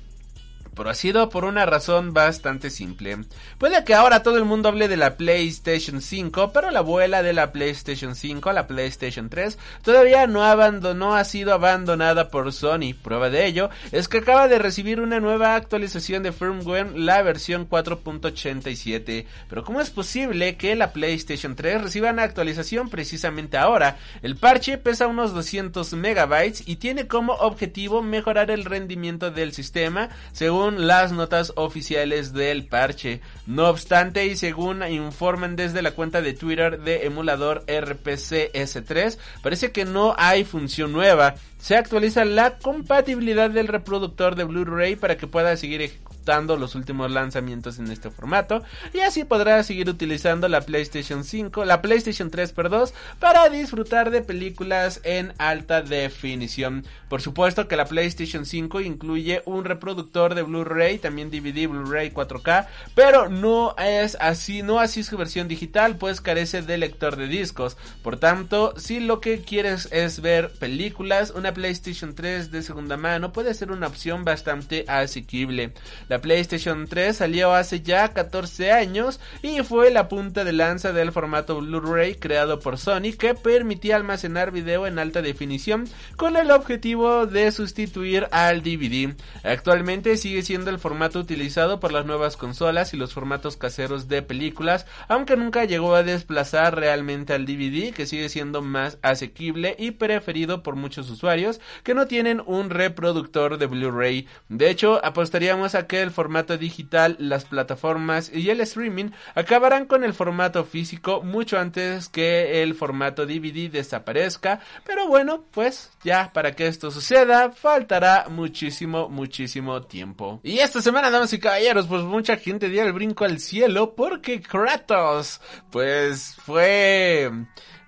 pero 0.74 0.90
ha 0.90 0.94
sido 0.94 1.28
por 1.28 1.44
una 1.44 1.66
razón 1.66 2.12
bastante 2.12 2.70
simple. 2.70 3.18
Puede 3.58 3.84
que 3.84 3.94
ahora 3.94 4.22
todo 4.22 4.38
el 4.38 4.44
mundo 4.44 4.68
hable 4.68 4.88
de 4.88 4.96
la 4.96 5.16
PlayStation 5.16 6.00
5, 6.00 6.52
pero 6.52 6.70
la 6.70 6.80
abuela 6.80 7.22
de 7.22 7.32
la 7.32 7.52
PlayStation 7.52 8.14
5, 8.14 8.52
la 8.52 8.66
PlayStation 8.66 9.28
3, 9.28 9.58
todavía 9.82 10.26
no 10.26 10.44
ha 10.44 11.24
sido 11.24 11.54
abandonada 11.54 12.28
por 12.28 12.52
Sony. 12.52 12.94
Prueba 13.02 13.30
de 13.30 13.46
ello 13.46 13.70
es 13.92 14.08
que 14.08 14.18
acaba 14.18 14.48
de 14.48 14.58
recibir 14.58 15.00
una 15.00 15.20
nueva 15.20 15.54
actualización 15.54 16.22
de 16.22 16.32
firmware, 16.32 16.96
la 16.96 17.22
versión 17.22 17.68
4.87. 17.68 19.26
Pero 19.48 19.64
¿cómo 19.64 19.80
es 19.80 19.90
posible 19.90 20.56
que 20.56 20.74
la 20.74 20.92
PlayStation 20.92 21.56
3 21.56 21.82
reciba 21.82 22.10
una 22.10 22.22
actualización 22.22 22.88
precisamente 22.88 23.56
ahora? 23.56 23.98
El 24.22 24.36
parche 24.36 24.78
pesa 24.78 25.06
unos 25.06 25.34
200 25.34 25.92
megabytes 25.94 26.62
y 26.66 26.76
tiene 26.76 27.06
como 27.06 27.34
objetivo 27.34 28.02
mejorar 28.02 28.50
el 28.50 28.64
rendimiento 28.64 29.30
del 29.30 29.52
sistema, 29.52 30.10
según 30.32 30.59
las 30.68 31.12
notas 31.12 31.52
oficiales 31.56 32.32
del 32.32 32.66
parche. 32.66 33.20
No 33.46 33.68
obstante, 33.68 34.26
y 34.26 34.36
según 34.36 34.82
informan 34.82 35.56
desde 35.56 35.82
la 35.82 35.92
cuenta 35.92 36.20
de 36.20 36.34
Twitter 36.34 36.80
de 36.80 37.06
emulador 37.06 37.64
RPC-S3, 37.66 39.18
parece 39.42 39.72
que 39.72 39.84
no 39.84 40.14
hay 40.18 40.44
función 40.44 40.92
nueva. 40.92 41.34
Se 41.60 41.76
actualiza 41.76 42.24
la 42.24 42.56
compatibilidad 42.58 43.50
del 43.50 43.68
reproductor 43.68 44.34
de 44.34 44.44
Blu-ray 44.44 44.96
para 44.96 45.18
que 45.18 45.26
pueda 45.26 45.54
seguir 45.58 45.82
ejecutando 45.82 46.56
los 46.56 46.74
últimos 46.74 47.10
lanzamientos 47.10 47.78
en 47.78 47.90
este 47.90 48.10
formato 48.10 48.62
y 48.94 49.00
así 49.00 49.24
podrás 49.24 49.66
seguir 49.66 49.88
utilizando 49.88 50.48
la 50.48 50.60
PlayStation 50.60 51.24
5, 51.24 51.64
la 51.64 51.82
PlayStation 51.82 52.30
3, 52.30 52.52
perdón, 52.52 52.88
para 53.18 53.48
disfrutar 53.48 54.10
de 54.10 54.22
películas 54.22 55.00
en 55.04 55.34
alta 55.38 55.82
definición. 55.82 56.84
Por 57.08 57.20
supuesto 57.20 57.68
que 57.68 57.76
la 57.76 57.86
PlayStation 57.86 58.46
5 58.46 58.80
incluye 58.80 59.42
un 59.44 59.64
reproductor 59.64 60.34
de 60.34 60.42
Blu-ray, 60.42 60.98
también 60.98 61.30
DVD, 61.30 61.68
Blu-ray 61.68 62.10
4K, 62.10 62.66
pero 62.94 63.28
no 63.28 63.74
es 63.76 64.16
así, 64.20 64.62
no 64.62 64.78
así 64.78 65.02
su 65.02 65.16
versión 65.16 65.48
digital, 65.48 65.96
pues 65.96 66.20
carece 66.20 66.62
de 66.62 66.78
lector 66.78 67.16
de 67.16 67.26
discos. 67.26 67.76
Por 68.02 68.18
tanto, 68.18 68.74
si 68.78 69.00
lo 69.00 69.20
que 69.20 69.42
quieres 69.42 69.88
es 69.90 70.20
ver 70.20 70.52
películas, 70.58 71.32
una 71.34 71.49
PlayStation 71.52 72.14
3 72.14 72.50
de 72.50 72.62
segunda 72.62 72.96
mano 72.96 73.32
puede 73.32 73.54
ser 73.54 73.70
una 73.70 73.86
opción 73.86 74.24
bastante 74.24 74.84
asequible. 74.88 75.72
La 76.08 76.20
PlayStation 76.20 76.86
3 76.86 77.16
salió 77.16 77.54
hace 77.54 77.80
ya 77.80 78.12
14 78.12 78.72
años 78.72 79.20
y 79.42 79.60
fue 79.62 79.90
la 79.90 80.08
punta 80.08 80.44
de 80.44 80.52
lanza 80.52 80.92
del 80.92 81.12
formato 81.12 81.60
Blu-ray 81.60 82.14
creado 82.16 82.60
por 82.60 82.78
Sony 82.78 83.12
que 83.18 83.34
permitía 83.34 83.96
almacenar 83.96 84.50
video 84.50 84.86
en 84.86 84.98
alta 84.98 85.22
definición 85.22 85.88
con 86.16 86.36
el 86.36 86.50
objetivo 86.50 87.26
de 87.26 87.50
sustituir 87.52 88.28
al 88.30 88.62
DVD. 88.62 89.14
Actualmente 89.42 90.16
sigue 90.16 90.42
siendo 90.42 90.70
el 90.70 90.78
formato 90.78 91.18
utilizado 91.18 91.80
por 91.80 91.92
las 91.92 92.06
nuevas 92.06 92.36
consolas 92.36 92.94
y 92.94 92.96
los 92.96 93.14
formatos 93.14 93.56
caseros 93.56 94.08
de 94.08 94.22
películas, 94.22 94.86
aunque 95.08 95.36
nunca 95.36 95.64
llegó 95.64 95.94
a 95.94 96.02
desplazar 96.02 96.76
realmente 96.76 97.32
al 97.32 97.46
DVD 97.46 97.92
que 97.92 98.06
sigue 98.06 98.28
siendo 98.28 98.62
más 98.62 98.98
asequible 99.02 99.76
y 99.78 99.92
preferido 99.92 100.62
por 100.62 100.76
muchos 100.76 101.10
usuarios 101.10 101.39
que 101.82 101.94
no 101.94 102.06
tienen 102.06 102.42
un 102.44 102.70
reproductor 102.70 103.58
de 103.58 103.66
Blu-ray. 103.66 104.26
De 104.48 104.70
hecho, 104.70 105.04
apostaríamos 105.04 105.74
a 105.74 105.86
que 105.86 106.02
el 106.02 106.10
formato 106.10 106.56
digital, 106.56 107.16
las 107.18 107.44
plataformas 107.44 108.30
y 108.32 108.50
el 108.50 108.60
streaming 108.60 109.10
acabarán 109.34 109.86
con 109.86 110.04
el 110.04 110.14
formato 110.14 110.64
físico 110.64 111.22
mucho 111.22 111.58
antes 111.58 112.08
que 112.08 112.62
el 112.62 112.74
formato 112.74 113.26
DVD 113.26 113.70
desaparezca. 113.70 114.60
Pero 114.84 115.08
bueno, 115.08 115.44
pues 115.50 115.90
ya 116.02 116.30
para 116.32 116.52
que 116.52 116.66
esto 116.66 116.90
suceda 116.90 117.50
faltará 117.50 118.26
muchísimo, 118.28 119.08
muchísimo 119.08 119.82
tiempo. 119.82 120.40
Y 120.42 120.58
esta 120.58 120.82
semana, 120.82 121.10
damas 121.10 121.32
y 121.32 121.38
caballeros, 121.38 121.86
pues 121.86 122.02
mucha 122.02 122.36
gente 122.36 122.68
dio 122.68 122.82
el 122.82 122.92
brinco 122.92 123.24
al 123.24 123.38
cielo 123.38 123.94
porque 123.94 124.40
Kratos, 124.40 125.40
pues 125.70 126.36
fue 126.44 127.30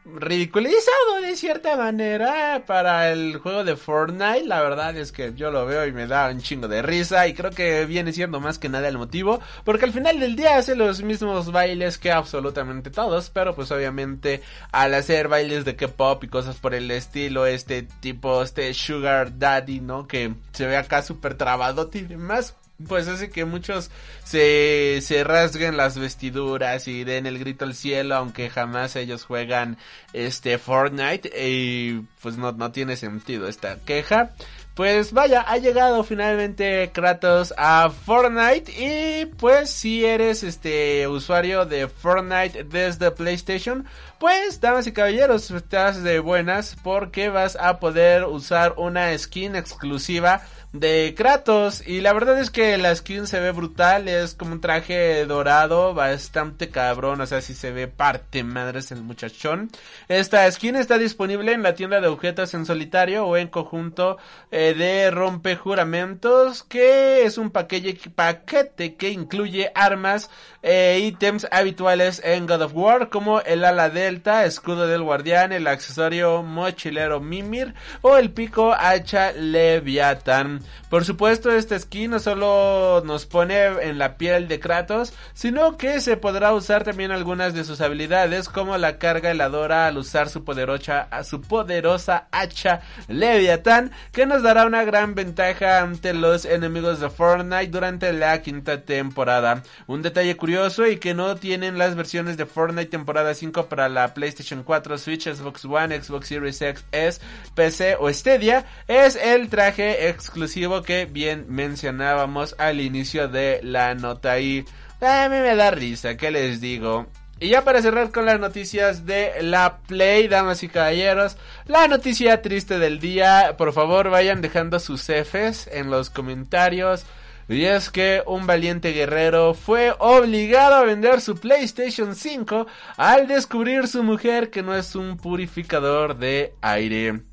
ridiculizado 0.05 1.21
de 1.23 1.37
cierta 1.37 1.77
manera 1.77 2.65
para 2.67 3.11
el 3.13 3.37
juego 3.37 3.65
de 3.65 3.77
Fortnite. 3.77 4.47
La 4.47 4.61
verdad 4.63 4.97
es 4.97 5.13
que 5.13 5.33
yo 5.35 5.51
lo 5.51 5.65
veo 5.65 5.87
y 5.87 5.93
me 5.93 6.07
da 6.07 6.29
un 6.29 6.41
chingo 6.41 6.69
de 6.69 6.83
risa 6.83 7.27
y 7.29 7.35
creo 7.35 7.51
que 7.51 7.87
viene 7.87 8.13
siendo 8.13 8.41
más 8.41 8.59
que 8.59 8.69
nada 8.69 8.89
el 8.89 8.99
motivo, 8.99 9.41
porque 9.65 9.85
al 9.85 9.93
final 9.93 10.19
del 10.19 10.37
día 10.37 10.57
hace 10.57 10.75
los 10.75 11.03
mismos 11.03 11.53
bailes 11.53 11.99
que 11.99 12.11
absolutamente 12.11 12.91
todos, 12.91 13.31
pero 13.31 13.55
pues 13.55 13.71
obviamente 13.71 14.43
al 14.73 14.95
hacer 14.95 15.29
bailes 15.29 15.65
de 15.65 15.77
K-pop 15.77 16.25
y 16.25 16.29
cosas 16.29 16.57
por 16.57 16.75
el 16.75 16.91
estilo, 16.91 17.47
este 17.47 17.83
tipo, 17.83 18.43
este 18.43 18.73
Sugar 18.75 19.39
Daddy, 19.39 19.81
¿no? 19.81 20.09
Que 20.09 20.35
se 20.53 20.67
ve 20.67 20.77
acá 20.77 21.03
súper 21.03 21.35
trabado 21.35 21.89
y 21.93 22.01
demás, 22.01 22.57
pues 22.89 23.09
hace 23.09 23.31
que 23.31 23.45
muchos 23.45 23.91
se, 24.25 25.01
se 25.03 25.25
rasguen 25.25 25.77
las 25.77 25.99
vestiduras 25.99 26.89
y 26.89 27.05
den 27.05 27.27
el 27.27 27.39
grito 27.39 27.65
al 27.65 27.75
cielo, 27.75 28.15
aunque 28.15 28.51
jamás 28.51 28.97
ellos 28.97 29.25
juegan 29.25 29.79
este 30.13 30.59
Fortnite 30.59 31.31
y 31.49 32.01
pues 32.21 32.37
no, 32.37 32.53
no 32.53 32.73
tiene 32.73 32.97
sentido 32.97 33.49
esta 33.49 33.77
queja. 33.85 34.33
Pues 34.75 35.13
vaya, 35.13 35.43
ha 35.43 35.59
llegado 35.59 36.03
finalmente 36.03 36.91
Kratos 36.95 37.53
a 37.59 37.91
Fortnite 37.91 38.73
y 38.73 39.27
pues 39.27 39.69
si 39.69 40.07
eres 40.07 40.43
este 40.43 41.07
usuario 41.09 41.67
de 41.67 41.89
Fortnite 41.89 42.65
desde 42.65 43.11
PlayStation, 43.11 43.85
pues 44.19 44.63
damas 44.63 44.87
y 44.87 44.93
caballeros, 44.93 45.51
estás 45.51 46.03
de 46.03 46.21
buenas 46.21 46.75
porque 46.83 47.29
vas 47.29 47.55
a 47.57 47.79
poder 47.81 48.25
usar 48.25 48.73
una 48.79 49.17
skin 49.19 49.57
exclusiva 49.57 50.41
de 50.73 51.15
Kratos. 51.17 51.87
Y 51.87 52.01
la 52.01 52.13
verdad 52.13 52.39
es 52.41 52.51
que 52.51 52.77
la 52.79 52.95
skin 52.95 53.27
se 53.27 53.41
ve 53.41 53.53
brutal. 53.53 54.09
Es 54.09 54.35
como 54.35 54.53
un 54.53 54.61
traje 54.61 55.25
dorado, 55.27 55.95
bastante 55.95 56.71
cabrón. 56.71 57.21
O 57.21 57.27
sea, 57.27 57.41
si 57.41 57.55
se 57.55 57.71
ve 57.71 57.89
parte 57.89 58.43
madres 58.43 58.91
el 58.93 59.03
muchachón. 59.03 59.71
Esta 60.09 60.51
skin 60.51 60.77
está 60.77 60.99
disponible 60.99 61.53
en 61.53 61.63
la 61.63 61.75
tienda 61.75 62.01
de 62.01 62.09
objetos 62.09 62.55
en 62.55 62.67
solitario 62.67 63.27
o 63.27 63.37
en 63.37 63.49
conjunto 63.49 64.19
eh, 64.51 64.75
de 64.75 65.11
rompejuramentos. 65.11 66.63
Que 66.63 67.25
es 67.25 67.39
un 67.39 67.51
paquete, 67.51 68.95
que 68.97 69.11
incluye 69.11 69.71
armas 69.75 70.31
e 70.63 71.01
ítems 71.01 71.47
habituales 71.51 72.23
en 72.25 72.47
God 72.47 72.63
of 72.63 72.75
War. 72.75 73.09
Como 73.11 73.41
el 73.43 73.65
ala 73.65 73.91
delta, 73.91 74.45
escudo 74.45 74.87
del 74.87 75.03
guardián, 75.03 75.53
el 75.53 75.67
accesorio 75.67 76.43
mochilero 76.43 77.21
Mimir 77.21 77.75
o 78.01 78.17
el 78.17 78.31
pico 78.31 78.73
hacha 78.73 79.33
Leviathan. 79.33 80.62
Por 80.89 81.05
supuesto, 81.05 81.51
esta 81.51 81.79
skin 81.79 82.11
no 82.11 82.19
solo 82.19 83.03
nos 83.05 83.25
pone 83.25 83.65
en 83.65 83.99
la 83.99 84.19
piel 84.19 84.47
de 84.47 84.61
Kratos, 84.61 85.15
sino 85.33 85.79
que 85.79 86.01
se 86.01 86.19
podrá 86.19 86.53
usar 86.53 86.85
también 86.85 87.11
algunas 87.11 87.55
de 87.55 87.65
sus 87.65 87.81
habilidades, 87.81 88.51
como 88.51 88.77
la 88.77 88.99
carga 88.99 89.31
heladora 89.31 89.87
al 89.87 89.97
usar 89.97 90.29
su 90.29 90.45
poderosa, 90.45 91.09
su 91.25 91.41
poderosa 91.41 92.29
hacha 92.31 92.83
Leviathan, 93.09 93.91
que 94.13 94.27
nos 94.27 94.43
dará 94.43 94.67
una 94.67 94.85
gran 94.85 95.15
ventaja 95.15 95.81
ante 95.81 96.13
los 96.13 96.45
enemigos 96.45 97.01
de 97.01 97.09
Fortnite 97.09 97.69
durante 97.69 98.13
la 98.13 98.43
quinta 98.43 98.83
temporada. 98.83 99.63
Un 99.87 100.03
detalle 100.03 100.37
curioso 100.37 100.87
y 100.87 100.99
que 100.99 101.15
no 101.15 101.37
tienen 101.37 101.79
las 101.79 101.95
versiones 101.95 102.37
de 102.37 102.47
Fortnite 102.47 102.91
temporada 102.91 103.35
5 103.35 103.67
para 103.67 103.89
la 103.89 104.13
PlayStation 104.13 104.63
4, 104.63 104.99
Switch, 104.99 105.29
Xbox 105.29 105.65
One, 105.65 106.01
Xbox 106.03 106.29
Series 106.29 106.61
X, 106.61 106.85
S, 106.93 107.21
PC 107.55 107.97
o 107.99 108.13
Stadia, 108.13 108.67
es 108.87 109.17
el 109.17 109.49
traje 109.49 110.09
exclusivo 110.09 110.52
que 110.85 111.07
bien 111.07 111.47
mencionábamos 111.49 112.55
al 112.59 112.81
inicio 112.81 113.27
de 113.29 113.61
la 113.63 113.95
nota 113.95 114.39
y 114.39 114.65
a 115.01 115.29
mí 115.29 115.37
me 115.37 115.57
da 115.57 115.71
risa, 115.71 116.17
¿qué 116.17 116.31
les 116.31 116.61
digo? 116.61 117.07
Y 117.41 117.49
ya 117.49 117.65
para 117.65 117.81
cerrar 117.81 118.11
con 118.13 118.27
las 118.27 118.39
noticias 118.39 119.07
de 119.07 119.43
la 119.43 119.79
Play, 119.89 120.29
damas 120.29 120.63
y 120.63 120.69
caballeros, 120.69 121.39
la 121.67 121.89
noticia 121.89 122.43
triste 122.43 122.79
del 122.79 123.01
día, 123.01 123.55
por 123.57 123.73
favor 123.73 124.11
vayan 124.11 124.43
dejando 124.43 124.79
sus 124.79 125.03
Fs 125.05 125.69
en 125.73 125.91
los 125.91 126.11
comentarios. 126.11 127.05
Y 127.49 127.65
es 127.65 127.91
que 127.91 128.23
un 128.27 128.47
valiente 128.47 128.93
guerrero 128.93 129.55
fue 129.55 129.93
obligado 129.99 130.77
a 130.77 130.85
vender 130.85 131.21
su 131.21 131.35
PlayStation 131.35 132.15
5 132.15 132.67
al 132.97 133.27
descubrir 133.27 133.89
su 133.89 134.03
mujer 134.05 134.51
que 134.51 134.63
no 134.63 134.77
es 134.77 134.95
un 134.95 135.17
purificador 135.17 136.17
de 136.17 136.55
aire. 136.61 137.32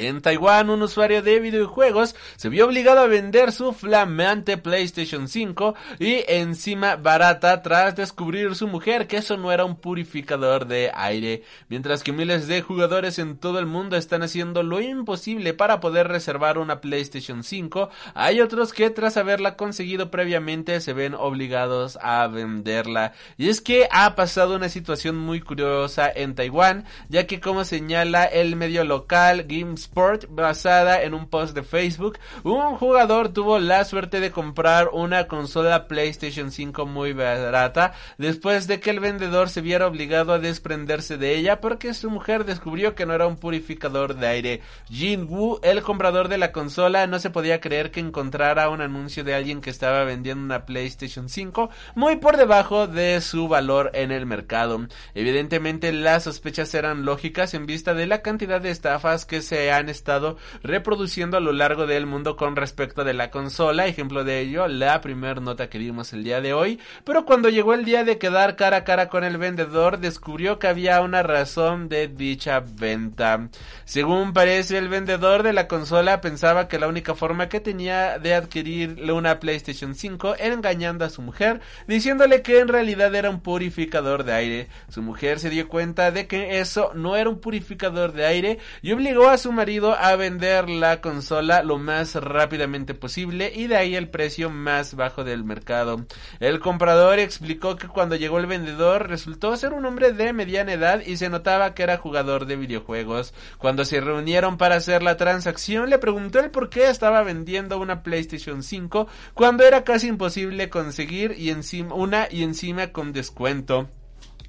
En 0.00 0.22
Taiwán, 0.22 0.70
un 0.70 0.82
usuario 0.82 1.20
de 1.20 1.40
videojuegos 1.40 2.16
se 2.36 2.48
vio 2.48 2.64
obligado 2.64 3.00
a 3.00 3.06
vender 3.06 3.52
su 3.52 3.74
flamante 3.74 4.56
PlayStation 4.56 5.28
5 5.28 5.74
y 5.98 6.24
encima 6.26 6.96
barata 6.96 7.60
tras 7.60 7.96
descubrir 7.96 8.54
su 8.54 8.66
mujer 8.66 9.06
que 9.06 9.18
eso 9.18 9.36
no 9.36 9.52
era 9.52 9.66
un 9.66 9.76
purificador 9.76 10.66
de 10.66 10.90
aire. 10.94 11.42
Mientras 11.68 12.02
que 12.02 12.14
miles 12.14 12.48
de 12.48 12.62
jugadores 12.62 13.18
en 13.18 13.36
todo 13.36 13.58
el 13.58 13.66
mundo 13.66 13.98
están 13.98 14.22
haciendo 14.22 14.62
lo 14.62 14.80
imposible 14.80 15.52
para 15.52 15.80
poder 15.80 16.08
reservar 16.08 16.56
una 16.56 16.80
PlayStation 16.80 17.44
5, 17.44 17.90
hay 18.14 18.40
otros 18.40 18.72
que 18.72 18.88
tras 18.88 19.18
haberla 19.18 19.56
conseguido 19.56 20.10
previamente 20.10 20.80
se 20.80 20.94
ven 20.94 21.12
obligados 21.12 21.98
a 22.00 22.26
venderla. 22.26 23.12
Y 23.36 23.50
es 23.50 23.60
que 23.60 23.86
ha 23.90 24.14
pasado 24.14 24.56
una 24.56 24.70
situación 24.70 25.18
muy 25.18 25.42
curiosa 25.42 26.10
en 26.10 26.34
Taiwán, 26.34 26.86
ya 27.10 27.26
que 27.26 27.38
como 27.38 27.64
señala 27.64 28.24
el 28.24 28.56
medio 28.56 28.82
local 28.84 29.44
Games 29.46 29.89
Sport 29.90 30.26
basada 30.28 31.02
en 31.02 31.14
un 31.14 31.28
post 31.28 31.52
de 31.52 31.64
Facebook, 31.64 32.18
un 32.44 32.76
jugador 32.76 33.30
tuvo 33.30 33.58
la 33.58 33.84
suerte 33.84 34.20
de 34.20 34.30
comprar 34.30 34.90
una 34.92 35.26
consola 35.26 35.88
PlayStation 35.88 36.52
5 36.52 36.86
muy 36.86 37.12
barata 37.12 37.92
después 38.16 38.68
de 38.68 38.78
que 38.78 38.90
el 38.90 39.00
vendedor 39.00 39.48
se 39.48 39.62
viera 39.62 39.88
obligado 39.88 40.32
a 40.32 40.38
desprenderse 40.38 41.18
de 41.18 41.34
ella 41.34 41.60
porque 41.60 41.92
su 41.92 42.08
mujer 42.08 42.44
descubrió 42.44 42.94
que 42.94 43.04
no 43.04 43.14
era 43.14 43.26
un 43.26 43.36
purificador 43.36 44.14
de 44.14 44.28
aire. 44.28 44.60
Jin 44.88 45.26
Wu, 45.28 45.58
el 45.64 45.82
comprador 45.82 46.28
de 46.28 46.38
la 46.38 46.52
consola, 46.52 47.08
no 47.08 47.18
se 47.18 47.30
podía 47.30 47.60
creer 47.60 47.90
que 47.90 47.98
encontrara 47.98 48.68
un 48.68 48.82
anuncio 48.82 49.24
de 49.24 49.34
alguien 49.34 49.60
que 49.60 49.70
estaba 49.70 50.04
vendiendo 50.04 50.44
una 50.44 50.66
PlayStation 50.66 51.28
5 51.28 51.68
muy 51.96 52.16
por 52.16 52.36
debajo 52.36 52.86
de 52.86 53.20
su 53.20 53.48
valor 53.48 53.90
en 53.94 54.12
el 54.12 54.24
mercado. 54.24 54.86
Evidentemente 55.16 55.92
las 55.92 56.22
sospechas 56.24 56.72
eran 56.74 57.04
lógicas 57.04 57.54
en 57.54 57.66
vista 57.66 57.92
de 57.92 58.06
la 58.06 58.22
cantidad 58.22 58.60
de 58.60 58.70
estafas 58.70 59.26
que 59.26 59.42
se 59.42 59.69
han 59.70 59.88
estado 59.88 60.36
reproduciendo 60.62 61.36
a 61.36 61.40
lo 61.40 61.52
largo 61.52 61.86
del 61.86 62.06
mundo 62.06 62.36
con 62.36 62.56
respecto 62.56 63.04
de 63.04 63.14
la 63.14 63.30
consola. 63.30 63.86
Ejemplo 63.86 64.24
de 64.24 64.40
ello, 64.40 64.68
la 64.68 65.00
primera 65.00 65.40
nota 65.40 65.68
que 65.68 65.78
vimos 65.78 66.12
el 66.12 66.24
día 66.24 66.40
de 66.40 66.52
hoy. 66.52 66.78
Pero 67.04 67.24
cuando 67.24 67.48
llegó 67.48 67.74
el 67.74 67.84
día 67.84 68.04
de 68.04 68.18
quedar 68.18 68.56
cara 68.56 68.78
a 68.78 68.84
cara 68.84 69.08
con 69.08 69.24
el 69.24 69.38
vendedor, 69.38 69.98
descubrió 69.98 70.58
que 70.58 70.68
había 70.68 71.00
una 71.00 71.22
razón 71.22 71.88
de 71.88 72.08
dicha 72.08 72.60
venta. 72.60 73.48
Según 73.84 74.32
parece, 74.32 74.78
el 74.78 74.88
vendedor 74.88 75.42
de 75.42 75.52
la 75.52 75.68
consola 75.68 76.20
pensaba 76.20 76.68
que 76.68 76.78
la 76.78 76.88
única 76.88 77.14
forma 77.14 77.48
que 77.48 77.60
tenía 77.60 78.18
de 78.18 78.34
adquirir 78.34 79.10
una 79.10 79.40
PlayStation 79.40 79.94
5 79.94 80.36
era 80.38 80.54
engañando 80.54 81.04
a 81.04 81.10
su 81.10 81.22
mujer, 81.22 81.60
diciéndole 81.86 82.42
que 82.42 82.60
en 82.60 82.68
realidad 82.68 83.14
era 83.14 83.30
un 83.30 83.40
purificador 83.40 84.24
de 84.24 84.32
aire. 84.32 84.68
Su 84.88 85.02
mujer 85.02 85.38
se 85.38 85.50
dio 85.50 85.68
cuenta 85.68 86.10
de 86.10 86.26
que 86.26 86.60
eso 86.60 86.92
no 86.94 87.16
era 87.16 87.28
un 87.28 87.40
purificador 87.40 88.12
de 88.12 88.26
aire 88.26 88.58
y 88.82 88.92
obligó 88.92 89.28
a 89.28 89.38
su 89.38 89.52
marido 89.60 89.94
a 89.94 90.16
vender 90.16 90.70
la 90.70 91.02
consola 91.02 91.62
lo 91.62 91.76
más 91.76 92.14
rápidamente 92.14 92.94
posible 92.94 93.52
y 93.54 93.66
de 93.66 93.76
ahí 93.76 93.94
el 93.94 94.08
precio 94.08 94.48
más 94.48 94.94
bajo 94.94 95.22
del 95.22 95.44
mercado. 95.44 96.06
El 96.38 96.60
comprador 96.60 97.18
explicó 97.18 97.76
que 97.76 97.86
cuando 97.86 98.16
llegó 98.16 98.38
el 98.38 98.46
vendedor 98.46 99.10
resultó 99.10 99.54
ser 99.58 99.74
un 99.74 99.84
hombre 99.84 100.14
de 100.14 100.32
mediana 100.32 100.72
edad 100.72 101.02
y 101.04 101.18
se 101.18 101.28
notaba 101.28 101.74
que 101.74 101.82
era 101.82 101.98
jugador 101.98 102.46
de 102.46 102.56
videojuegos. 102.56 103.34
Cuando 103.58 103.84
se 103.84 104.00
reunieron 104.00 104.56
para 104.56 104.76
hacer 104.76 105.02
la 105.02 105.18
transacción 105.18 105.90
le 105.90 105.98
preguntó 105.98 106.40
el 106.40 106.50
por 106.50 106.70
qué 106.70 106.88
estaba 106.88 107.22
vendiendo 107.22 107.76
una 107.76 108.02
PlayStation 108.02 108.62
5 108.62 109.08
cuando 109.34 109.64
era 109.64 109.84
casi 109.84 110.06
imposible 110.06 110.70
conseguir 110.70 111.34
y 111.36 111.50
encima 111.50 111.94
una 111.94 112.28
y 112.30 112.44
encima 112.44 112.92
con 112.92 113.12
descuento. 113.12 113.90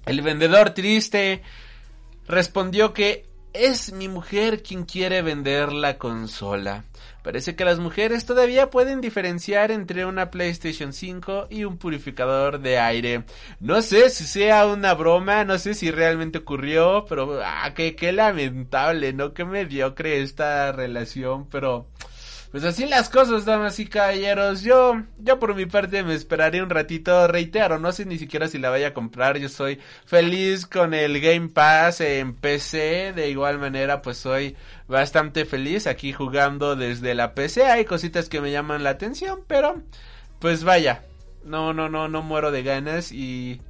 El 0.05 0.21
vendedor 0.21 0.69
triste 0.69 1.41
respondió 2.29 2.93
que 2.93 3.29
es 3.53 3.91
mi 3.93 4.07
mujer 4.07 4.63
quien 4.63 4.85
quiere 4.85 5.21
vender 5.21 5.71
la 5.71 5.97
consola. 5.97 6.83
Parece 7.23 7.55
que 7.55 7.65
las 7.65 7.77
mujeres 7.77 8.25
todavía 8.25 8.71
pueden 8.71 8.99
diferenciar 8.99 9.69
entre 9.69 10.05
una 10.05 10.31
PlayStation 10.31 10.91
5 10.91 11.47
y 11.51 11.65
un 11.65 11.77
purificador 11.77 12.59
de 12.59 12.79
aire. 12.79 13.25
No 13.59 13.83
sé 13.83 14.09
si 14.09 14.23
sea 14.23 14.65
una 14.65 14.95
broma, 14.95 15.43
no 15.43 15.59
sé 15.59 15.75
si 15.75 15.91
realmente 15.91 16.39
ocurrió, 16.39 17.05
pero 17.07 17.39
ah, 17.43 17.71
qué, 17.75 17.95
qué 17.95 18.11
lamentable, 18.11 19.13
¿no? 19.13 19.33
Qué 19.33 19.45
mediocre 19.45 20.21
esta 20.21 20.71
relación, 20.71 21.47
pero... 21.47 21.87
Pues 22.51 22.65
así 22.65 22.85
las 22.85 23.07
cosas, 23.07 23.45
damas 23.45 23.79
y 23.79 23.85
caballeros. 23.85 24.61
Yo, 24.61 25.03
yo 25.19 25.39
por 25.39 25.55
mi 25.55 25.65
parte 25.65 26.03
me 26.03 26.13
esperaré 26.13 26.61
un 26.61 26.69
ratito. 26.69 27.25
Reitero, 27.29 27.79
no 27.79 27.93
sé 27.93 28.05
ni 28.05 28.17
siquiera 28.17 28.49
si 28.49 28.57
la 28.57 28.69
vaya 28.69 28.89
a 28.89 28.93
comprar. 28.93 29.37
Yo 29.37 29.47
soy 29.47 29.79
feliz 30.05 30.65
con 30.65 30.93
el 30.93 31.21
Game 31.21 31.47
Pass 31.47 32.01
en 32.01 32.35
PC. 32.35 33.13
De 33.13 33.29
igual 33.29 33.57
manera, 33.57 34.01
pues 34.01 34.17
soy 34.17 34.57
bastante 34.89 35.45
feliz 35.45 35.87
aquí 35.87 36.11
jugando 36.11 36.75
desde 36.75 37.15
la 37.15 37.33
PC. 37.35 37.67
Hay 37.67 37.85
cositas 37.85 38.27
que 38.27 38.41
me 38.41 38.51
llaman 38.51 38.83
la 38.83 38.89
atención, 38.89 39.45
pero 39.47 39.81
pues 40.39 40.65
vaya. 40.65 41.05
No, 41.45 41.71
no, 41.73 41.87
no, 41.87 42.09
no 42.09 42.21
muero 42.21 42.51
de 42.51 42.63
ganas 42.63 43.13
y... 43.13 43.61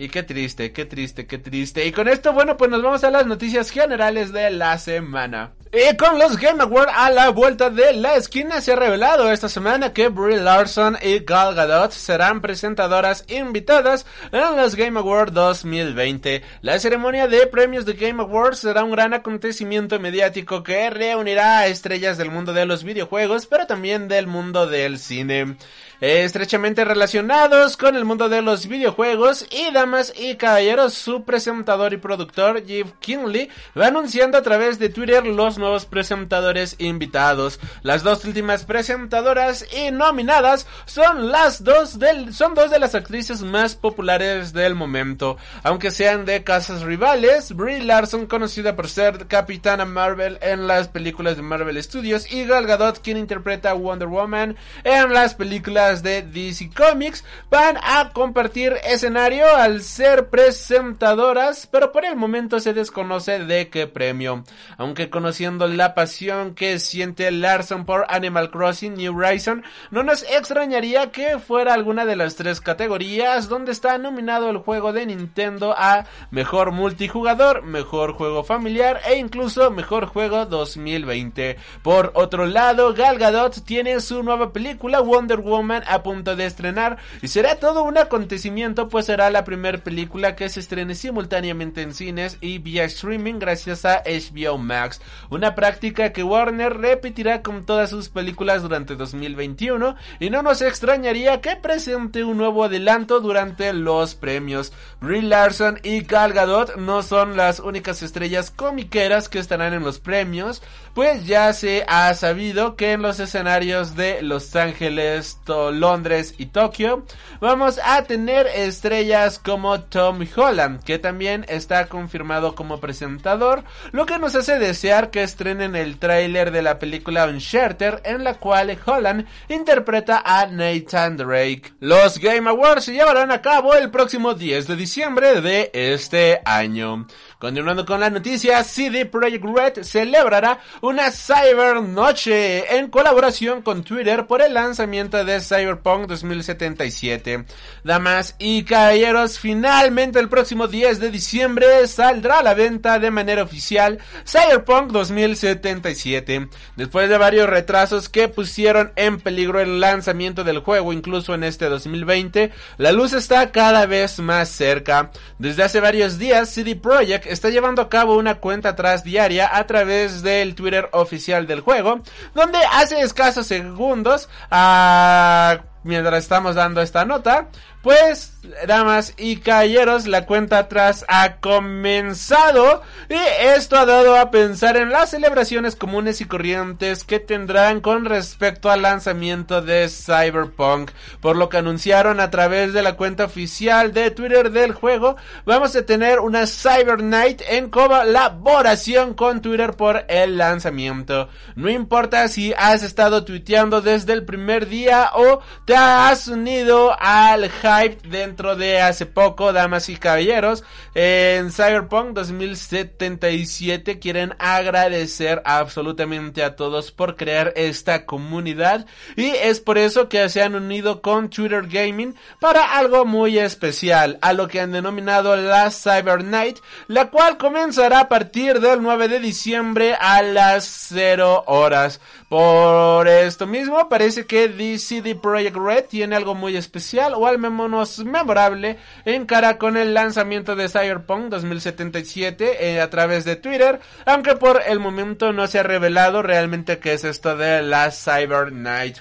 Y 0.00 0.08
qué 0.10 0.22
triste, 0.22 0.70
qué 0.70 0.84
triste, 0.84 1.26
qué 1.26 1.38
triste. 1.38 1.84
Y 1.84 1.90
con 1.90 2.06
esto, 2.06 2.32
bueno, 2.32 2.56
pues 2.56 2.70
nos 2.70 2.80
vamos 2.80 3.02
a 3.02 3.10
las 3.10 3.26
noticias 3.26 3.70
generales 3.70 4.32
de 4.32 4.48
la 4.50 4.78
semana. 4.78 5.50
Y 5.72 5.96
con 5.96 6.18
los 6.18 6.38
Game 6.38 6.62
Awards 6.62 6.92
a 6.96 7.10
la 7.10 7.28
vuelta 7.28 7.68
de 7.68 7.92
la 7.92 8.14
esquina 8.14 8.62
se 8.62 8.72
ha 8.72 8.76
revelado 8.76 9.30
esta 9.30 9.50
semana 9.50 9.92
que 9.92 10.08
Brie 10.08 10.38
Larson 10.38 10.96
y 11.02 11.18
Gal 11.18 11.54
Gadot 11.54 11.90
serán 11.90 12.40
presentadoras 12.40 13.24
invitadas 13.28 14.06
en 14.32 14.56
los 14.56 14.76
Game 14.76 14.98
Awards 14.98 15.34
2020. 15.34 16.42
La 16.62 16.78
ceremonia 16.78 17.26
de 17.26 17.46
premios 17.48 17.84
de 17.84 17.94
Game 17.94 18.22
Awards 18.22 18.60
será 18.60 18.82
un 18.82 18.92
gran 18.92 19.12
acontecimiento 19.12 19.98
mediático 20.00 20.62
que 20.62 20.88
reunirá 20.88 21.58
a 21.58 21.66
estrellas 21.66 22.16
del 22.16 22.30
mundo 22.30 22.54
de 22.54 22.64
los 22.64 22.82
videojuegos, 22.82 23.46
pero 23.46 23.66
también 23.66 24.08
del 24.08 24.26
mundo 24.26 24.68
del 24.68 24.98
cine 24.98 25.56
estrechamente 26.00 26.84
relacionados 26.84 27.76
con 27.76 27.96
el 27.96 28.04
mundo 28.04 28.28
de 28.28 28.42
los 28.42 28.68
videojuegos. 28.68 29.46
Y 29.50 29.72
damas 29.72 30.12
y 30.16 30.36
caballeros 30.36 30.94
su 30.94 31.24
presentador 31.24 31.92
y 31.92 31.96
productor 31.96 32.64
Jeff 32.66 32.92
Kinley 33.00 33.48
va 33.78 33.88
anunciando 33.88 34.38
a 34.38 34.42
través 34.42 34.78
de 34.78 34.88
Twitter 34.88 35.26
los 35.26 35.58
nuevos 35.58 35.86
presentadores 35.86 36.76
invitados. 36.78 37.58
Las 37.82 38.02
dos 38.02 38.24
últimas 38.24 38.64
presentadoras 38.64 39.66
y 39.74 39.90
nominadas 39.90 40.66
son 40.86 41.32
las 41.32 41.64
dos 41.64 41.98
del, 41.98 42.32
son 42.32 42.54
dos 42.54 42.70
de 42.70 42.78
las 42.78 42.94
actrices 42.94 43.42
más 43.42 43.74
populares 43.74 44.52
del 44.52 44.74
momento. 44.74 45.36
Aunque 45.62 45.90
sean 45.90 46.24
de 46.24 46.44
casas 46.44 46.82
rivales 46.82 47.54
Brie 47.54 47.82
Larson 47.82 48.26
conocida 48.26 48.76
por 48.76 48.88
ser 48.88 49.26
Capitana 49.26 49.84
Marvel 49.84 50.38
en 50.42 50.66
las 50.66 50.88
películas 50.88 51.36
de 51.36 51.42
Marvel 51.42 51.82
Studios 51.82 52.30
y 52.30 52.44
Gal 52.44 52.66
Gadot 52.66 53.00
quien 53.00 53.16
interpreta 53.16 53.70
a 53.70 53.74
Wonder 53.74 54.08
Woman 54.08 54.56
en 54.84 55.12
las 55.12 55.34
películas 55.34 55.87
de 55.88 56.22
DC 56.22 56.70
Comics 56.76 57.24
van 57.50 57.78
a 57.82 58.10
compartir 58.12 58.74
escenario 58.84 59.46
al 59.56 59.80
ser 59.80 60.28
presentadoras, 60.28 61.66
pero 61.66 61.92
por 61.92 62.04
el 62.04 62.14
momento 62.14 62.60
se 62.60 62.74
desconoce 62.74 63.38
de 63.46 63.70
qué 63.70 63.86
premio. 63.86 64.44
Aunque 64.76 65.08
conociendo 65.08 65.66
la 65.66 65.94
pasión 65.94 66.54
que 66.54 66.78
siente 66.78 67.30
Larson 67.30 67.86
por 67.86 68.04
Animal 68.10 68.50
Crossing 68.50 68.94
New 68.94 69.16
Horizon, 69.16 69.64
no 69.90 70.02
nos 70.02 70.24
extrañaría 70.24 71.10
que 71.10 71.38
fuera 71.38 71.72
alguna 71.72 72.04
de 72.04 72.16
las 72.16 72.36
tres 72.36 72.60
categorías 72.60 73.48
donde 73.48 73.72
está 73.72 73.96
nominado 73.96 74.50
el 74.50 74.58
juego 74.58 74.92
de 74.92 75.06
Nintendo 75.06 75.74
a 75.76 76.04
Mejor 76.30 76.72
Multijugador, 76.72 77.62
Mejor 77.62 78.12
Juego 78.12 78.44
Familiar 78.44 79.00
e 79.08 79.16
incluso 79.16 79.70
Mejor 79.70 80.04
Juego 80.04 80.44
2020. 80.44 81.56
Por 81.82 82.12
otro 82.14 82.44
lado, 82.44 82.92
Gal 82.92 83.18
Gadot 83.18 83.64
tiene 83.64 84.00
su 84.00 84.22
nueva 84.22 84.52
película 84.52 85.00
Wonder 85.00 85.38
Woman 85.40 85.77
a 85.86 86.02
punto 86.02 86.36
de 86.36 86.46
estrenar 86.46 86.98
y 87.22 87.28
será 87.28 87.56
todo 87.56 87.82
un 87.82 87.98
acontecimiento 87.98 88.88
pues 88.88 89.06
será 89.06 89.30
la 89.30 89.44
primera 89.44 89.78
película 89.78 90.36
que 90.36 90.48
se 90.48 90.60
estrene 90.60 90.94
simultáneamente 90.94 91.82
en 91.82 91.94
cines 91.94 92.38
y 92.40 92.58
vía 92.58 92.84
streaming 92.84 93.38
gracias 93.38 93.84
a 93.84 94.02
HBO 94.04 94.58
Max, 94.58 95.00
una 95.30 95.54
práctica 95.54 96.12
que 96.12 96.22
Warner 96.22 96.76
repetirá 96.76 97.42
con 97.42 97.64
todas 97.64 97.90
sus 97.90 98.08
películas 98.08 98.62
durante 98.62 98.96
2021 98.96 99.96
y 100.20 100.30
no 100.30 100.42
nos 100.42 100.62
extrañaría 100.62 101.40
que 101.40 101.56
presente 101.56 102.24
un 102.24 102.38
nuevo 102.38 102.64
adelanto 102.64 103.20
durante 103.20 103.72
los 103.72 104.14
premios. 104.14 104.72
Brie 105.00 105.22
Larson 105.22 105.80
y 105.82 106.02
Gal 106.02 106.32
Gadot 106.32 106.76
no 106.76 107.02
son 107.02 107.36
las 107.36 107.60
únicas 107.60 108.02
estrellas 108.02 108.50
comiqueras 108.50 109.28
que 109.28 109.38
estarán 109.38 109.74
en 109.74 109.82
los 109.82 109.98
premios, 109.98 110.62
pues 110.94 111.26
ya 111.26 111.52
se 111.52 111.84
ha 111.88 112.12
sabido 112.14 112.76
que 112.76 112.92
en 112.92 113.02
los 113.02 113.20
escenarios 113.20 113.94
de 113.96 114.22
Los 114.22 114.54
Ángeles, 114.56 115.38
Londres 115.70 116.34
y 116.38 116.46
Tokio, 116.46 117.04
vamos 117.40 117.80
a 117.84 118.02
tener 118.04 118.46
estrellas 118.46 119.38
como 119.38 119.80
Tom 119.80 120.26
Holland, 120.34 120.82
que 120.82 120.98
también 120.98 121.44
está 121.48 121.86
confirmado 121.86 122.54
como 122.54 122.80
presentador, 122.80 123.64
lo 123.92 124.06
que 124.06 124.18
nos 124.18 124.34
hace 124.34 124.58
desear 124.58 125.10
que 125.10 125.22
estrenen 125.22 125.76
el 125.76 125.98
tráiler 125.98 126.50
de 126.50 126.62
la 126.62 126.78
película 126.78 127.26
Uncharted, 127.26 128.00
en 128.04 128.24
la 128.24 128.34
cual 128.34 128.76
Holland 128.84 129.26
interpreta 129.48 130.22
a 130.24 130.46
Nathan 130.46 131.16
Drake. 131.16 131.72
Los 131.80 132.18
Game 132.18 132.48
Awards 132.48 132.84
se 132.84 132.92
llevarán 132.92 133.30
a 133.30 133.42
cabo 133.42 133.74
el 133.74 133.90
próximo 133.90 134.34
10 134.34 134.66
de 134.66 134.76
diciembre 134.76 135.40
de 135.40 135.70
este 135.72 136.40
año. 136.44 137.06
Continuando 137.38 137.86
con 137.86 138.00
la 138.00 138.10
noticia, 138.10 138.64
CD 138.64 139.06
Projekt 139.06 139.44
Red 139.44 139.84
celebrará 139.84 140.58
una 140.80 141.12
Cyber 141.12 141.80
Noche 141.82 142.76
en 142.76 142.88
colaboración 142.90 143.62
con 143.62 143.84
Twitter 143.84 144.26
por 144.26 144.42
el 144.42 144.54
lanzamiento 144.54 145.24
de 145.24 145.40
Cyberpunk 145.40 146.08
2077. 146.08 147.44
Damas 147.84 148.34
y 148.40 148.64
caballeros, 148.64 149.38
finalmente 149.38 150.18
el 150.18 150.28
próximo 150.28 150.66
10 150.66 150.98
de 150.98 151.12
diciembre 151.12 151.86
saldrá 151.86 152.40
a 152.40 152.42
la 152.42 152.54
venta 152.54 152.98
de 152.98 153.12
manera 153.12 153.44
oficial 153.44 154.00
Cyberpunk 154.26 154.90
2077. 154.90 156.48
Después 156.74 157.08
de 157.08 157.18
varios 157.18 157.48
retrasos 157.48 158.08
que 158.08 158.26
pusieron 158.26 158.90
en 158.96 159.20
peligro 159.20 159.60
el 159.60 159.78
lanzamiento 159.78 160.42
del 160.42 160.58
juego, 160.58 160.92
incluso 160.92 161.34
en 161.34 161.44
este 161.44 161.66
2020, 161.66 162.50
la 162.78 162.90
luz 162.90 163.12
está 163.12 163.52
cada 163.52 163.86
vez 163.86 164.18
más 164.18 164.48
cerca. 164.48 165.12
Desde 165.38 165.62
hace 165.62 165.78
varios 165.78 166.18
días, 166.18 166.50
CD 166.50 166.74
Projekt 166.74 167.27
está 167.28 167.50
llevando 167.50 167.82
a 167.82 167.88
cabo 167.88 168.16
una 168.16 168.36
cuenta 168.36 168.70
atrás 168.70 169.04
diaria 169.04 169.56
a 169.56 169.66
través 169.66 170.22
del 170.22 170.54
Twitter 170.54 170.88
oficial 170.92 171.46
del 171.46 171.60
juego, 171.60 172.00
donde 172.34 172.58
hace 172.72 173.00
escasos 173.00 173.46
segundos, 173.46 174.28
a... 174.50 175.58
Ah, 175.60 175.64
mientras 175.84 176.22
estamos 176.22 176.54
dando 176.54 176.82
esta 176.82 177.04
nota, 177.04 177.48
pues 177.82 178.37
damas 178.66 179.14
y 179.16 179.36
caballeros, 179.38 180.06
la 180.06 180.24
cuenta 180.26 180.58
atrás 180.58 181.04
ha 181.08 181.36
comenzado 181.36 182.82
y 183.08 183.14
esto 183.56 183.76
ha 183.76 183.84
dado 183.84 184.16
a 184.16 184.30
pensar 184.30 184.76
en 184.76 184.90
las 184.90 185.10
celebraciones 185.10 185.74
comunes 185.76 186.20
y 186.20 186.24
corrientes 186.24 187.04
que 187.04 187.18
tendrán 187.18 187.80
con 187.80 188.04
respecto 188.04 188.70
al 188.70 188.82
lanzamiento 188.82 189.60
de 189.60 189.88
Cyberpunk. 189.88 190.90
Por 191.20 191.36
lo 191.36 191.48
que 191.48 191.58
anunciaron 191.58 192.20
a 192.20 192.30
través 192.30 192.72
de 192.72 192.82
la 192.82 192.94
cuenta 192.94 193.24
oficial 193.24 193.92
de 193.92 194.10
Twitter 194.10 194.50
del 194.50 194.72
juego, 194.72 195.16
vamos 195.44 195.74
a 195.74 195.84
tener 195.84 196.20
una 196.20 196.46
Cyber 196.46 197.02
Night 197.02 197.42
en 197.48 197.70
colaboración 197.70 199.14
con 199.14 199.42
Twitter 199.42 199.74
por 199.74 200.04
el 200.08 200.38
lanzamiento. 200.38 201.28
No 201.56 201.68
importa 201.68 202.28
si 202.28 202.52
has 202.56 202.82
estado 202.82 203.24
tuiteando 203.24 203.80
desde 203.80 204.12
el 204.12 204.24
primer 204.24 204.68
día 204.68 205.10
o 205.14 205.40
te 205.64 205.74
has 205.76 206.28
unido 206.28 206.96
al 206.98 207.50
hype 207.50 207.98
dentro 208.28 208.56
de 208.56 208.82
hace 208.82 209.06
poco, 209.06 209.54
damas 209.54 209.88
y 209.88 209.96
caballeros, 209.96 210.62
en 210.94 211.50
Cyberpunk 211.50 212.10
2077 212.10 213.98
quieren 213.98 214.34
agradecer 214.38 215.40
absolutamente 215.46 216.44
a 216.44 216.54
todos 216.54 216.92
por 216.92 217.16
crear 217.16 217.54
esta 217.56 218.04
comunidad 218.04 218.84
y 219.16 219.28
es 219.28 219.60
por 219.60 219.78
eso 219.78 220.10
que 220.10 220.28
se 220.28 220.42
han 220.42 220.54
unido 220.54 221.00
con 221.00 221.30
Twitter 221.30 221.66
Gaming 221.66 222.16
para 222.38 222.76
algo 222.76 223.06
muy 223.06 223.38
especial, 223.38 224.18
a 224.20 224.34
lo 224.34 224.46
que 224.46 224.60
han 224.60 224.72
denominado 224.72 225.34
la 225.34 225.70
Cyber 225.70 226.22
Night, 226.22 226.58
la 226.86 227.08
cual 227.08 227.38
comenzará 227.38 228.00
a 228.00 228.08
partir 228.10 228.60
del 228.60 228.82
9 228.82 229.08
de 229.08 229.20
diciembre 229.20 229.94
a 229.98 230.20
las 230.20 230.66
0 230.90 231.44
horas. 231.46 232.02
Por 232.28 233.08
esto 233.08 233.46
mismo, 233.46 233.88
parece 233.88 234.26
que 234.26 234.78
CD 234.78 235.14
Projekt 235.14 235.56
Red 235.56 235.84
tiene 235.86 236.14
algo 236.14 236.34
muy 236.34 236.58
especial 236.58 237.14
o 237.14 237.26
al 237.26 237.38
menos 237.38 238.00
memorable 238.04 238.76
en 239.06 239.24
cara 239.24 239.56
con 239.56 239.78
el 239.78 239.94
lanzamiento 239.94 240.54
de 240.54 240.68
Cyberpunk 240.68 241.30
2077 241.30 242.68
eh, 242.68 242.80
a 242.82 242.90
través 242.90 243.24
de 243.24 243.36
Twitter, 243.36 243.80
aunque 244.04 244.36
por 244.36 244.60
el 244.66 244.78
momento 244.78 245.32
no 245.32 245.46
se 245.46 245.60
ha 245.60 245.62
revelado 245.62 246.20
realmente 246.20 246.78
qué 246.78 246.92
es 246.92 247.04
esto 247.04 247.34
de 247.34 247.62
la 247.62 247.90
Cyber 247.90 248.52
Night. 248.52 248.98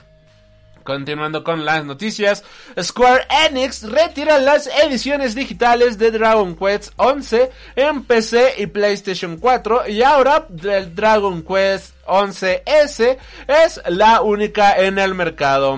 Continuando 0.88 1.44
con 1.44 1.66
las 1.66 1.84
noticias, 1.84 2.46
Square 2.82 3.28
Enix 3.46 3.84
retira 3.84 4.38
las 4.38 4.68
ediciones 4.68 5.36
digitales 5.36 5.98
de 5.98 6.12
Dragon 6.12 6.56
Quest 6.56 6.94
11 6.96 7.52
en 7.76 8.06
PC 8.06 8.54
y 8.60 8.68
PlayStation 8.68 9.36
4 9.36 9.90
y 9.90 10.02
ahora 10.02 10.48
el 10.64 10.96
Dragon 10.96 11.44
Quest 11.44 11.94
11S 12.06 13.18
es 13.48 13.82
la 13.88 14.22
única 14.22 14.78
en 14.78 14.98
el 14.98 15.14
mercado. 15.14 15.78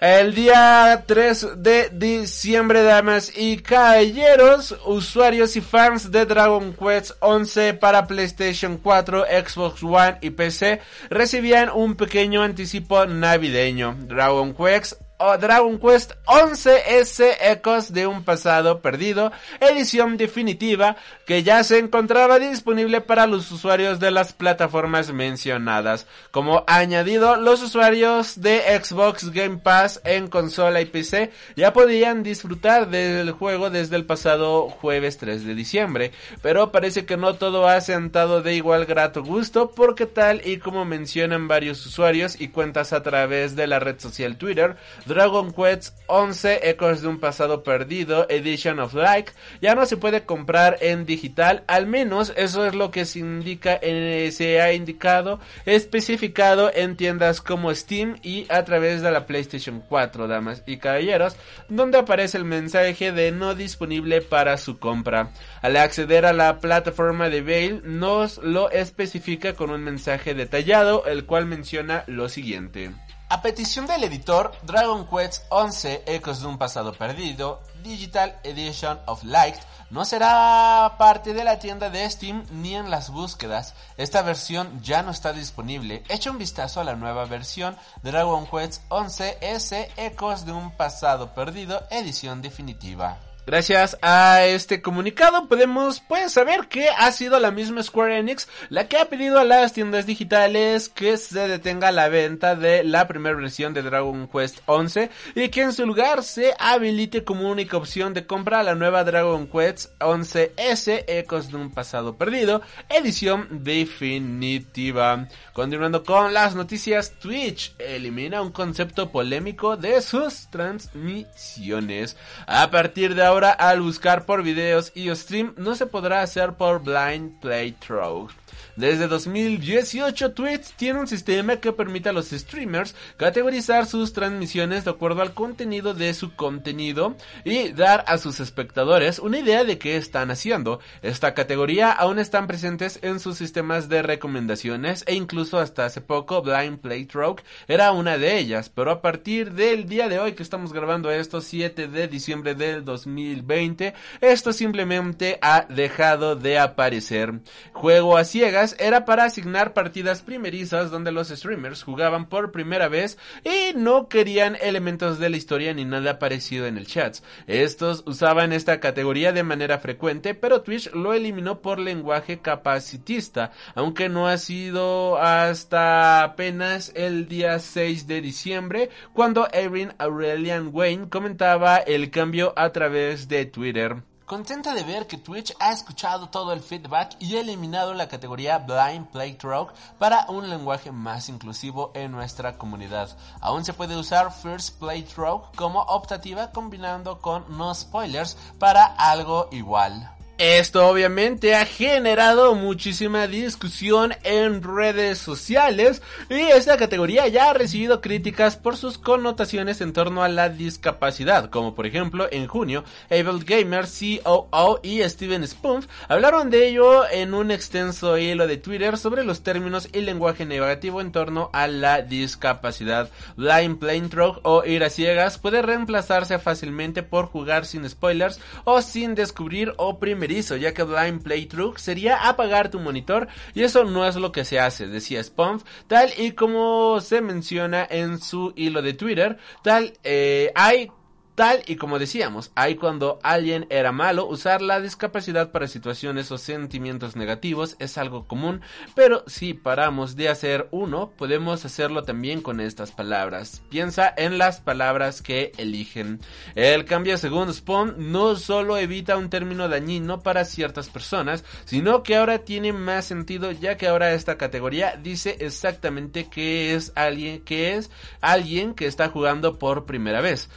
El 0.00 0.32
día 0.32 1.02
3 1.06 1.56
de 1.56 1.90
diciembre, 1.92 2.84
damas 2.84 3.32
y 3.36 3.56
caballeros, 3.56 4.78
usuarios 4.86 5.56
y 5.56 5.60
fans 5.60 6.12
de 6.12 6.24
Dragon 6.24 6.72
Quest 6.72 7.16
11 7.18 7.74
para 7.74 8.06
PlayStation 8.06 8.76
4, 8.76 9.24
Xbox 9.24 9.82
One 9.82 10.18
y 10.20 10.30
PC 10.30 10.80
recibían 11.10 11.68
un 11.70 11.96
pequeño 11.96 12.42
anticipo 12.44 13.06
navideño. 13.06 13.96
Dragon 14.06 14.54
Quest 14.54 15.07
Dragon 15.18 15.80
Quest 15.80 16.12
11S 16.26 17.38
Ecos 17.40 17.92
de 17.92 18.06
un 18.06 18.22
pasado 18.22 18.80
perdido, 18.80 19.32
edición 19.58 20.16
definitiva 20.16 20.96
que 21.26 21.42
ya 21.42 21.64
se 21.64 21.78
encontraba 21.78 22.38
disponible 22.38 23.00
para 23.00 23.26
los 23.26 23.50
usuarios 23.50 23.98
de 23.98 24.12
las 24.12 24.32
plataformas 24.32 25.12
mencionadas. 25.12 26.06
Como 26.30 26.62
añadido, 26.68 27.34
los 27.34 27.62
usuarios 27.62 28.40
de 28.40 28.60
Xbox 28.80 29.30
Game 29.32 29.58
Pass 29.58 30.00
en 30.04 30.28
consola 30.28 30.80
y 30.80 30.86
PC 30.86 31.32
ya 31.56 31.72
podían 31.72 32.22
disfrutar 32.22 32.88
del 32.88 33.32
juego 33.32 33.70
desde 33.70 33.96
el 33.96 34.06
pasado 34.06 34.68
jueves 34.68 35.18
3 35.18 35.44
de 35.44 35.54
diciembre, 35.56 36.12
pero 36.42 36.70
parece 36.70 37.06
que 37.06 37.16
no 37.16 37.34
todo 37.34 37.66
ha 37.66 37.80
sentado 37.80 38.40
de 38.40 38.54
igual 38.54 38.86
grato 38.86 39.24
gusto 39.24 39.72
porque 39.72 40.06
tal 40.06 40.46
y 40.46 40.58
como 40.58 40.84
mencionan 40.84 41.48
varios 41.48 41.84
usuarios 41.84 42.40
y 42.40 42.48
cuentas 42.48 42.92
a 42.92 43.02
través 43.02 43.56
de 43.56 43.66
la 43.66 43.80
red 43.80 43.98
social 43.98 44.36
Twitter, 44.36 44.76
Dragon 45.08 45.52
Quest 45.52 45.96
11 46.06 46.68
Ecos 46.68 47.00
de 47.00 47.08
un 47.08 47.18
pasado 47.18 47.62
perdido 47.62 48.26
Edition 48.28 48.78
of 48.78 48.92
Like 48.92 49.32
ya 49.62 49.74
no 49.74 49.86
se 49.86 49.96
puede 49.96 50.24
comprar 50.24 50.76
en 50.80 51.06
digital, 51.06 51.64
al 51.66 51.86
menos 51.86 52.32
eso 52.36 52.66
es 52.66 52.74
lo 52.74 52.90
que 52.90 53.06
se 53.06 53.20
indica 53.20 53.78
en, 53.80 54.30
se 54.32 54.60
ha 54.60 54.72
indicado 54.74 55.40
especificado 55.64 56.70
en 56.72 56.96
tiendas 56.96 57.40
como 57.40 57.74
Steam 57.74 58.18
y 58.22 58.46
a 58.50 58.64
través 58.64 59.00
de 59.00 59.10
la 59.10 59.26
PlayStation 59.26 59.82
4, 59.88 60.28
damas 60.28 60.62
y 60.66 60.76
caballeros, 60.76 61.36
donde 61.68 61.98
aparece 61.98 62.36
el 62.36 62.44
mensaje 62.44 63.10
de 63.10 63.32
no 63.32 63.54
disponible 63.54 64.20
para 64.20 64.58
su 64.58 64.78
compra. 64.78 65.30
Al 65.62 65.76
acceder 65.76 66.26
a 66.26 66.32
la 66.32 66.58
plataforma 66.58 67.30
de 67.30 67.40
Veil 67.40 67.80
nos 67.84 68.38
lo 68.38 68.70
especifica 68.70 69.54
con 69.54 69.70
un 69.70 69.82
mensaje 69.82 70.34
detallado, 70.34 71.06
el 71.06 71.24
cual 71.24 71.46
menciona 71.46 72.04
lo 72.06 72.28
siguiente. 72.28 72.92
A 73.30 73.42
petición 73.42 73.86
del 73.86 74.04
editor, 74.04 74.52
Dragon 74.62 75.06
Quest 75.06 75.44
11 75.50 76.04
Ecos 76.06 76.40
de 76.40 76.46
un 76.46 76.56
pasado 76.56 76.94
perdido, 76.94 77.60
Digital 77.82 78.40
Edition 78.42 78.98
of 79.04 79.22
Light, 79.22 79.56
no 79.90 80.06
será 80.06 80.94
parte 80.96 81.34
de 81.34 81.44
la 81.44 81.58
tienda 81.58 81.90
de 81.90 82.08
Steam 82.08 82.46
ni 82.50 82.74
en 82.74 82.90
las 82.90 83.10
búsquedas. 83.10 83.74
Esta 83.98 84.22
versión 84.22 84.82
ya 84.82 85.02
no 85.02 85.10
está 85.10 85.34
disponible. 85.34 86.04
Echa 86.08 86.30
un 86.30 86.38
vistazo 86.38 86.80
a 86.80 86.84
la 86.84 86.96
nueva 86.96 87.26
versión 87.26 87.76
Dragon 88.02 88.46
Quest 88.46 88.82
11 88.88 89.36
S 89.42 89.90
Ecos 89.98 90.46
de 90.46 90.52
un 90.52 90.70
pasado 90.70 91.34
perdido, 91.34 91.82
edición 91.90 92.40
definitiva. 92.40 93.18
Gracias 93.48 93.96
a 94.02 94.44
este 94.44 94.82
comunicado 94.82 95.48
podemos 95.48 96.00
pues 96.00 96.32
saber 96.32 96.68
que 96.68 96.90
ha 96.90 97.10
sido 97.12 97.40
la 97.40 97.50
misma 97.50 97.82
Square 97.82 98.18
Enix 98.18 98.46
la 98.68 98.88
que 98.88 98.98
ha 98.98 99.06
pedido 99.06 99.38
a 99.38 99.44
las 99.44 99.72
tiendas 99.72 100.04
digitales 100.04 100.90
que 100.90 101.16
se 101.16 101.48
detenga 101.48 101.90
la 101.90 102.10
venta 102.10 102.56
de 102.56 102.84
la 102.84 103.08
primera 103.08 103.34
versión 103.34 103.72
de 103.72 103.80
Dragon 103.80 104.28
Quest 104.28 104.58
11 104.66 105.08
y 105.34 105.48
que 105.48 105.62
en 105.62 105.72
su 105.72 105.86
lugar 105.86 106.24
se 106.24 106.52
habilite 106.58 107.24
como 107.24 107.48
única 107.48 107.78
opción 107.78 108.12
de 108.12 108.26
compra 108.26 108.62
la 108.62 108.74
nueva 108.74 109.02
Dragon 109.02 109.46
Quest 109.46 109.98
11S 109.98 111.04
Ecos 111.06 111.50
de 111.50 111.56
un 111.56 111.70
pasado 111.70 112.18
perdido, 112.18 112.60
edición 112.90 113.64
definitiva. 113.64 115.26
Continuando 115.54 116.04
con 116.04 116.34
las 116.34 116.54
noticias, 116.54 117.14
Twitch 117.18 117.74
elimina 117.78 118.42
un 118.42 118.52
concepto 118.52 119.10
polémico 119.10 119.78
de 119.78 120.02
sus 120.02 120.50
transmisiones. 120.50 122.14
A 122.46 122.70
partir 122.70 123.14
de 123.14 123.24
ahora 123.24 123.37
al 123.44 123.80
buscar 123.80 124.24
por 124.24 124.42
videos 124.42 124.92
y 124.94 125.14
stream 125.14 125.54
no 125.56 125.74
se 125.74 125.86
podrá 125.86 126.22
hacer 126.22 126.54
por 126.54 126.82
blind 126.82 127.40
playthrough. 127.40 128.30
Desde 128.78 129.08
2018, 129.08 130.34
Twitch 130.34 130.76
tiene 130.76 131.00
un 131.00 131.08
sistema 131.08 131.56
que 131.56 131.72
permite 131.72 132.10
a 132.10 132.12
los 132.12 132.30
streamers 132.30 132.94
categorizar 133.16 133.86
sus 133.86 134.12
transmisiones 134.12 134.84
de 134.84 134.92
acuerdo 134.92 135.20
al 135.20 135.34
contenido 135.34 135.94
de 135.94 136.14
su 136.14 136.36
contenido 136.36 137.16
y 137.42 137.70
dar 137.70 138.04
a 138.06 138.18
sus 138.18 138.38
espectadores 138.38 139.18
una 139.18 139.40
idea 139.40 139.64
de 139.64 139.78
qué 139.78 139.96
están 139.96 140.30
haciendo. 140.30 140.78
Esta 141.02 141.34
categoría 141.34 141.90
aún 141.90 142.20
están 142.20 142.46
presentes 142.46 143.00
en 143.02 143.18
sus 143.18 143.36
sistemas 143.36 143.88
de 143.88 144.02
recomendaciones 144.02 145.02
e 145.08 145.14
incluso 145.16 145.58
hasta 145.58 145.86
hace 145.86 146.00
poco 146.00 146.40
Blind 146.42 146.78
Playthrough 146.78 147.40
era 147.66 147.90
una 147.90 148.16
de 148.16 148.38
ellas, 148.38 148.68
pero 148.68 148.92
a 148.92 149.02
partir 149.02 149.54
del 149.54 149.88
día 149.88 150.08
de 150.08 150.20
hoy 150.20 150.34
que 150.34 150.44
estamos 150.44 150.72
grabando 150.72 151.10
esto 151.10 151.40
7 151.40 151.88
de 151.88 152.06
diciembre 152.06 152.54
del 152.54 152.84
2020, 152.84 153.92
esto 154.20 154.52
simplemente 154.52 155.40
ha 155.42 155.66
dejado 155.68 156.36
de 156.36 156.60
aparecer. 156.60 157.40
Juego 157.72 158.16
a 158.16 158.22
ciegas 158.22 158.67
era 158.78 159.04
para 159.04 159.24
asignar 159.24 159.72
partidas 159.72 160.22
primerizas 160.22 160.90
donde 160.90 161.12
los 161.12 161.28
streamers 161.28 161.82
jugaban 161.82 162.28
por 162.28 162.52
primera 162.52 162.88
vez 162.88 163.18
y 163.44 163.74
no 163.76 164.08
querían 164.08 164.56
elementos 164.60 165.18
de 165.18 165.30
la 165.30 165.36
historia 165.36 165.72
ni 165.74 165.84
nada 165.84 166.18
parecido 166.18 166.66
en 166.66 166.78
el 166.78 166.86
chat. 166.86 167.16
Estos 167.46 168.02
usaban 168.06 168.52
esta 168.52 168.80
categoría 168.80 169.32
de 169.32 169.42
manera 169.42 169.78
frecuente, 169.78 170.34
pero 170.34 170.62
Twitch 170.62 170.92
lo 170.92 171.12
eliminó 171.12 171.60
por 171.60 171.78
lenguaje 171.78 172.40
capacitista, 172.40 173.52
aunque 173.74 174.08
no 174.08 174.28
ha 174.28 174.38
sido 174.38 175.18
hasta 175.18 176.22
apenas 176.22 176.92
el 176.94 177.28
día 177.28 177.58
6 177.58 178.06
de 178.06 178.20
diciembre 178.20 178.90
cuando 179.12 179.48
Erin 179.52 179.92
Aurelian 179.98 180.70
Wayne 180.72 181.08
comentaba 181.08 181.76
el 181.78 182.10
cambio 182.10 182.52
a 182.56 182.70
través 182.70 183.28
de 183.28 183.46
Twitter. 183.46 184.02
Contenta 184.28 184.74
de 184.74 184.82
ver 184.82 185.06
que 185.06 185.16
Twitch 185.16 185.54
ha 185.58 185.72
escuchado 185.72 186.28
todo 186.28 186.52
el 186.52 186.60
feedback 186.60 187.16
y 187.18 187.36
ha 187.36 187.40
eliminado 187.40 187.94
la 187.94 188.08
categoría 188.08 188.58
Blind 188.58 189.06
Playthrough 189.06 189.70
para 189.98 190.26
un 190.28 190.50
lenguaje 190.50 190.92
más 190.92 191.30
inclusivo 191.30 191.92
en 191.94 192.12
nuestra 192.12 192.58
comunidad. 192.58 193.08
Aún 193.40 193.64
se 193.64 193.72
puede 193.72 193.96
usar 193.96 194.30
First 194.30 194.78
Playthrough 194.80 195.56
como 195.56 195.80
optativa 195.80 196.52
combinando 196.52 197.22
con 197.22 197.56
no 197.56 197.74
spoilers 197.74 198.36
para 198.58 198.84
algo 198.84 199.48
igual. 199.50 200.17
Esto 200.38 200.86
obviamente 200.86 201.56
ha 201.56 201.66
generado 201.66 202.54
muchísima 202.54 203.26
discusión 203.26 204.14
en 204.22 204.62
redes 204.62 205.18
sociales 205.18 206.00
y 206.30 206.36
esta 206.36 206.76
categoría 206.76 207.26
ya 207.26 207.50
ha 207.50 207.54
recibido 207.54 208.00
críticas 208.00 208.54
por 208.54 208.76
sus 208.76 208.98
connotaciones 208.98 209.80
en 209.80 209.92
torno 209.92 210.22
a 210.22 210.28
la 210.28 210.48
discapacidad, 210.48 211.50
como 211.50 211.74
por 211.74 211.86
ejemplo 211.86 212.28
en 212.30 212.46
junio 212.46 212.84
Able 213.10 213.44
Gamer, 213.44 213.86
COO 214.22 214.78
y 214.84 215.02
Steven 215.08 215.44
Spoof 215.44 215.86
hablaron 216.06 216.50
de 216.50 216.68
ello 216.68 217.02
en 217.10 217.34
un 217.34 217.50
extenso 217.50 218.16
hilo 218.16 218.46
de 218.46 218.58
Twitter 218.58 218.96
sobre 218.96 219.24
los 219.24 219.42
términos 219.42 219.88
y 219.92 220.02
lenguaje 220.02 220.46
negativo 220.46 221.00
en 221.00 221.10
torno 221.10 221.50
a 221.52 221.66
la 221.66 222.02
discapacidad. 222.02 223.10
Blind 223.36 223.80
Plain 223.80 224.08
o 224.44 224.64
ir 224.64 224.88
ciegas 224.88 225.36
puede 225.38 225.62
reemplazarse 225.62 226.38
fácilmente 226.38 227.02
por 227.02 227.26
jugar 227.26 227.66
sin 227.66 227.90
spoilers 227.90 228.38
o 228.62 228.82
sin 228.82 229.16
descubrir 229.16 229.74
o 229.78 229.98
primer 229.98 230.27
ya 230.28 230.74
que 230.74 230.82
Blind 230.82 231.22
Playthrough 231.22 231.78
sería 231.78 232.28
apagar 232.28 232.70
tu 232.70 232.78
monitor 232.80 233.28
y 233.54 233.62
eso 233.62 233.84
no 233.84 234.06
es 234.06 234.16
lo 234.16 234.32
que 234.32 234.44
se 234.44 234.60
hace, 234.60 234.86
decía 234.86 235.22
Spump, 235.22 235.62
tal 235.86 236.10
y 236.16 236.32
como 236.32 237.00
se 237.00 237.20
menciona 237.20 237.86
en 237.88 238.18
su 238.18 238.52
hilo 238.56 238.82
de 238.82 238.92
Twitter, 238.94 239.38
tal 239.62 239.94
eh, 240.04 240.52
hay 240.54 240.90
Tal 241.38 241.62
y 241.68 241.76
como 241.76 242.00
decíamos, 242.00 242.50
hay 242.56 242.74
cuando 242.74 243.20
alguien 243.22 243.68
era 243.70 243.92
malo, 243.92 244.26
usar 244.26 244.60
la 244.60 244.80
discapacidad 244.80 245.52
para 245.52 245.68
situaciones 245.68 246.32
o 246.32 246.36
sentimientos 246.36 247.14
negativos 247.14 247.76
es 247.78 247.96
algo 247.96 248.26
común, 248.26 248.60
pero 248.96 249.22
si 249.28 249.54
paramos 249.54 250.16
de 250.16 250.30
hacer 250.30 250.66
uno, 250.72 251.12
podemos 251.16 251.64
hacerlo 251.64 252.02
también 252.02 252.42
con 252.42 252.58
estas 252.58 252.90
palabras. 252.90 253.62
Piensa 253.70 254.12
en 254.16 254.36
las 254.36 254.60
palabras 254.60 255.22
que 255.22 255.52
eligen. 255.58 256.18
El 256.56 256.84
cambio 256.86 257.16
según 257.16 257.54
Spawn 257.54 258.10
no 258.10 258.34
solo 258.34 258.76
evita 258.76 259.16
un 259.16 259.30
término 259.30 259.68
dañino 259.68 260.24
para 260.24 260.44
ciertas 260.44 260.88
personas, 260.88 261.44
sino 261.66 262.02
que 262.02 262.16
ahora 262.16 262.40
tiene 262.40 262.72
más 262.72 263.04
sentido 263.04 263.52
ya 263.52 263.76
que 263.76 263.86
ahora 263.86 264.12
esta 264.12 264.38
categoría 264.38 264.96
dice 265.00 265.36
exactamente 265.38 266.28
que 266.28 266.74
es 266.74 266.90
alguien 266.96 267.42
que 267.44 267.76
es 267.76 267.92
alguien 268.20 268.74
que 268.74 268.86
está 268.86 269.08
jugando 269.08 269.60
por 269.60 269.86
primera 269.86 270.20
vez. 270.20 270.50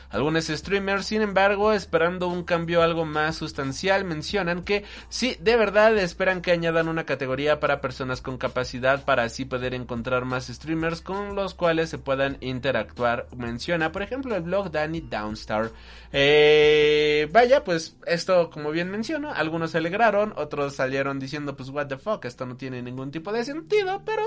Algunos 0.71 1.03
sin 1.03 1.21
embargo, 1.21 1.73
esperando 1.73 2.27
un 2.27 2.43
cambio 2.43 2.81
algo 2.81 3.05
más 3.05 3.35
sustancial, 3.35 4.05
mencionan 4.05 4.63
que 4.63 4.83
sí, 5.09 5.35
de 5.39 5.57
verdad 5.57 5.97
esperan 5.97 6.41
que 6.41 6.51
añadan 6.51 6.87
una 6.87 7.05
categoría 7.05 7.59
para 7.59 7.81
personas 7.81 8.21
con 8.21 8.37
capacidad 8.37 9.03
para 9.03 9.23
así 9.23 9.45
poder 9.45 9.73
encontrar 9.73 10.25
más 10.25 10.47
streamers 10.47 11.01
con 11.01 11.35
los 11.35 11.53
cuales 11.53 11.89
se 11.89 11.97
puedan 11.97 12.37
interactuar. 12.39 13.27
Menciona, 13.35 13.91
por 13.91 14.01
ejemplo, 14.01 14.35
el 14.35 14.43
blog 14.43 14.71
Danny 14.71 15.01
Downstar. 15.01 15.71
Eh, 16.13 17.27
vaya, 17.31 17.63
pues 17.63 17.97
esto, 18.05 18.49
como 18.49 18.71
bien 18.71 18.89
menciono, 18.89 19.31
algunos 19.33 19.71
se 19.71 19.79
alegraron, 19.79 20.33
otros 20.37 20.75
salieron 20.75 21.19
diciendo, 21.19 21.55
pues, 21.55 21.69
what 21.69 21.87
the 21.87 21.97
fuck, 21.97 22.25
esto 22.25 22.45
no 22.45 22.55
tiene 22.55 22.81
ningún 22.81 23.11
tipo 23.11 23.31
de 23.31 23.43
sentido, 23.43 24.03
pero, 24.05 24.23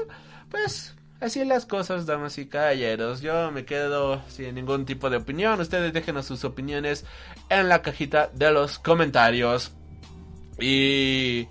pues, 0.50 0.94
Así 1.24 1.42
las 1.42 1.64
cosas, 1.64 2.04
damas 2.04 2.36
y 2.36 2.44
caballeros. 2.44 3.22
Yo 3.22 3.50
me 3.50 3.64
quedo 3.64 4.20
sin 4.28 4.54
ningún 4.54 4.84
tipo 4.84 5.08
de 5.08 5.16
opinión. 5.16 5.58
Ustedes 5.58 5.90
déjenos 5.94 6.26
sus 6.26 6.44
opiniones 6.44 7.06
en 7.48 7.70
la 7.70 7.80
cajita 7.80 8.28
de 8.34 8.52
los 8.52 8.78
comentarios. 8.78 9.72
Y 10.60 11.48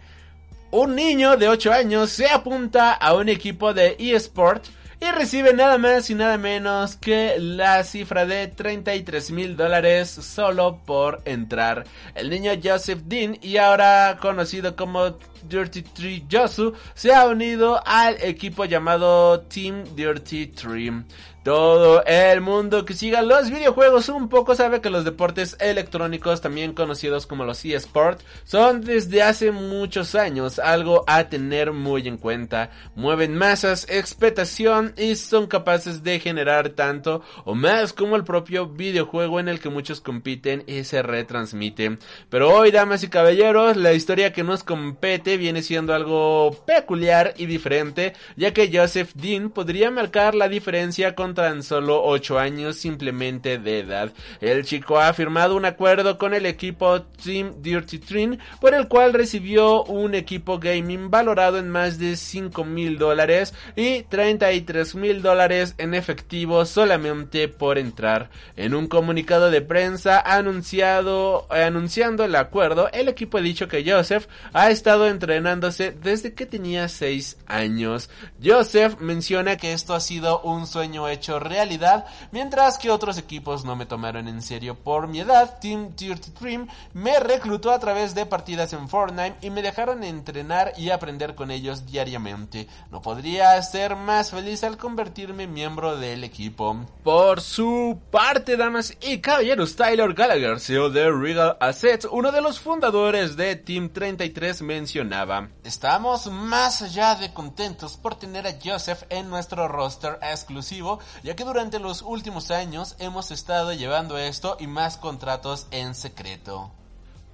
un 0.70 0.94
niño 0.94 1.38
de 1.38 1.50
8 1.50 1.74
años 1.74 2.12
se 2.12 2.30
apunta 2.30 2.94
a 2.94 3.16
un 3.16 3.30
equipo 3.30 3.74
de 3.74 3.96
eSport 3.98 4.64
y 5.04 5.12
recibe 5.12 5.54
nada 5.54 5.78
más 5.78 6.10
y 6.10 6.16
nada 6.16 6.38
menos 6.38 6.96
que 6.96 7.36
la 7.38 7.84
cifra 7.84 8.26
de 8.26 8.48
33 8.48 9.32
mil 9.32 9.58
dólares 9.58 10.10
solo 10.10 10.80
por 10.86 11.22
entrar. 11.26 11.84
El 12.16 12.30
niño 12.30 12.54
Joseph 12.64 13.02
Dean 13.06 13.38
y 13.42 13.58
ahora 13.58 14.18
conocido 14.22 14.78
como 14.78 15.18
Dirty 15.44 15.82
Tree 15.82 16.26
Josu 16.32 16.74
se 16.94 17.14
ha 17.14 17.28
unido 17.28 17.82
al 17.86 18.16
equipo 18.22 18.64
llamado 18.64 19.42
Team 19.42 19.84
Dirty 19.94 20.48
Tree. 20.48 21.04
Todo 21.44 22.06
el 22.06 22.40
mundo 22.40 22.86
que 22.86 22.94
siga 22.94 23.22
los 23.22 23.50
videojuegos 23.50 24.08
un 24.08 24.30
poco 24.30 24.56
sabe 24.56 24.80
que 24.80 24.90
los 24.90 25.04
deportes 25.04 25.58
electrónicos, 25.60 26.40
también 26.40 26.72
conocidos 26.72 27.28
como 27.28 27.44
los 27.44 27.66
eSport, 27.66 28.22
son 28.46 28.80
desde 28.80 29.24
hace 29.24 29.52
muchos 29.52 30.16
años 30.16 30.58
algo 30.58 31.04
a 31.06 31.26
tener 31.26 31.74
muy 31.74 32.08
en 32.08 32.16
cuenta. 32.16 32.72
Mueven 32.96 33.36
masas, 33.36 33.86
expectación 33.90 34.94
y 34.96 35.18
son 35.18 35.48
capaces 35.48 36.02
de 36.02 36.22
generar 36.22 36.70
tanto 36.70 37.22
o 37.44 37.56
más 37.56 37.92
como 37.92 38.16
el 38.16 38.24
propio 38.24 38.68
videojuego 38.68 39.42
en 39.42 39.50
el 39.50 39.60
que 39.60 39.68
muchos 39.68 40.00
compiten 40.00 40.64
y 40.66 40.86
se 40.86 41.02
retransmite. 41.02 41.98
Pero 42.30 42.54
hoy, 42.54 42.72
damas 42.72 43.04
y 43.04 43.10
caballeros, 43.10 43.76
la 43.76 43.92
historia 43.92 44.32
que 44.32 44.44
nos 44.44 44.64
compete 44.64 45.36
viene 45.36 45.62
siendo 45.62 45.94
algo 45.94 46.56
peculiar 46.66 47.34
y 47.36 47.48
diferente, 47.48 48.14
ya 48.38 48.54
que 48.54 48.72
Joseph 48.74 49.12
Dean 49.14 49.50
podría 49.50 49.92
marcar 49.92 50.36
la 50.36 50.48
diferencia 50.48 51.16
con 51.16 51.33
tan 51.34 51.64
solo 51.64 52.04
8 52.04 52.40
años 52.40 52.78
simplemente 52.78 53.58
de 53.58 53.80
edad. 53.80 54.12
El 54.42 54.66
chico 54.66 55.00
ha 55.00 55.14
firmado 55.14 55.56
un 55.56 55.66
acuerdo 55.66 56.18
con 56.18 56.34
el 56.34 56.46
equipo 56.46 57.02
Team 57.02 57.62
Dirty 57.62 58.00
Trin 58.00 58.40
por 58.60 58.74
el 58.74 58.88
cual 58.88 59.14
recibió 59.14 59.84
un 59.84 60.16
equipo 60.16 60.60
gaming 60.60 61.10
valorado 61.10 61.58
en 61.58 61.70
más 61.70 61.98
de 61.98 62.16
5 62.16 62.64
mil 62.66 62.98
dólares 62.98 63.54
y 63.76 64.04
33 64.04 64.96
mil 64.96 65.22
dólares 65.22 65.76
en 65.78 65.94
efectivo 65.94 66.66
solamente 66.66 67.48
por 67.48 67.78
entrar. 67.78 68.30
En 68.56 68.74
un 68.76 68.88
comunicado 68.88 69.50
de 69.50 69.62
prensa 69.62 70.20
anunciado, 70.20 71.48
anunciando 71.50 72.26
el 72.26 72.36
acuerdo, 72.36 72.90
el 72.92 73.08
equipo 73.08 73.38
ha 73.38 73.42
dicho 73.42 73.68
que 73.68 73.90
Joseph 73.90 74.28
ha 74.54 74.70
estado 74.70 75.08
entrenándose 75.08 75.92
desde 75.92 76.34
que 76.34 76.46
tenía 76.46 76.88
6 76.88 77.38
años. 77.48 78.10
Joseph 78.44 79.00
menciona 79.00 79.58
que 79.58 79.74
esto 79.74 79.94
ha 79.94 80.00
sido 80.00 80.42
un 80.42 80.68
sueño 80.68 81.08
hecho 81.08 81.23
realidad, 81.28 82.06
mientras 82.32 82.78
que 82.78 82.92
otros 82.92 83.18
equipos 83.18 83.66
no 83.66 83.76
me 83.76 83.86
tomaron 83.86 84.28
en 84.28 84.42
serio 84.42 84.76
por 84.76 85.08
mi 85.08 85.20
edad. 85.20 85.60
Team 85.60 85.96
Dirty 85.96 86.32
Dream 86.40 86.68
me 86.94 87.20
reclutó 87.20 87.72
a 87.72 87.80
través 87.80 88.14
de 88.16 88.26
partidas 88.26 88.74
en 88.74 88.90
Fortnite 88.90 89.38
y 89.42 89.50
me 89.50 89.62
dejaron 89.62 90.04
entrenar 90.04 90.74
y 90.78 90.90
aprender 90.90 91.36
con 91.36 91.52
ellos 91.52 91.86
diariamente. 91.86 92.68
No 92.92 93.02
podría 93.02 93.62
ser 93.62 93.96
más 93.96 94.32
feliz 94.32 94.64
al 94.64 94.78
convertirme 94.78 95.44
en 95.44 95.54
miembro 95.54 95.98
del 95.98 96.24
equipo. 96.24 96.78
Por 97.04 97.42
su 97.42 98.00
parte, 98.12 98.58
damas 98.58 98.96
y 99.02 99.20
caballeros, 99.20 99.76
Tyler 99.76 100.14
Gallagher, 100.14 100.60
CEO 100.60 100.90
de 100.90 101.12
Regal 101.12 101.58
Assets, 101.60 102.08
uno 102.12 102.32
de 102.32 102.42
los 102.42 102.60
fundadores 102.60 103.36
de 103.36 103.56
Team 103.56 103.90
33, 103.90 104.62
mencionaba: 104.62 105.50
Estamos 105.64 106.28
más 106.28 106.82
allá 106.82 107.16
de 107.16 107.34
contentos 107.34 107.98
por 107.98 108.16
tener 108.16 108.48
a 108.48 108.56
Joseph 108.64 109.04
en 109.10 109.30
nuestro 109.30 109.68
roster 109.68 110.20
exclusivo 110.22 111.00
ya 111.24 111.36
que 111.36 111.44
durante 111.44 111.80
los 111.80 112.02
últimos 112.02 112.52
años 112.52 112.96
hemos 113.00 113.32
estado 113.32 113.74
llevando 113.74 114.18
esto 114.18 114.58
y 114.60 114.68
más 114.68 114.98
contratos 114.98 115.68
en 115.72 115.96
secreto. 115.96 116.72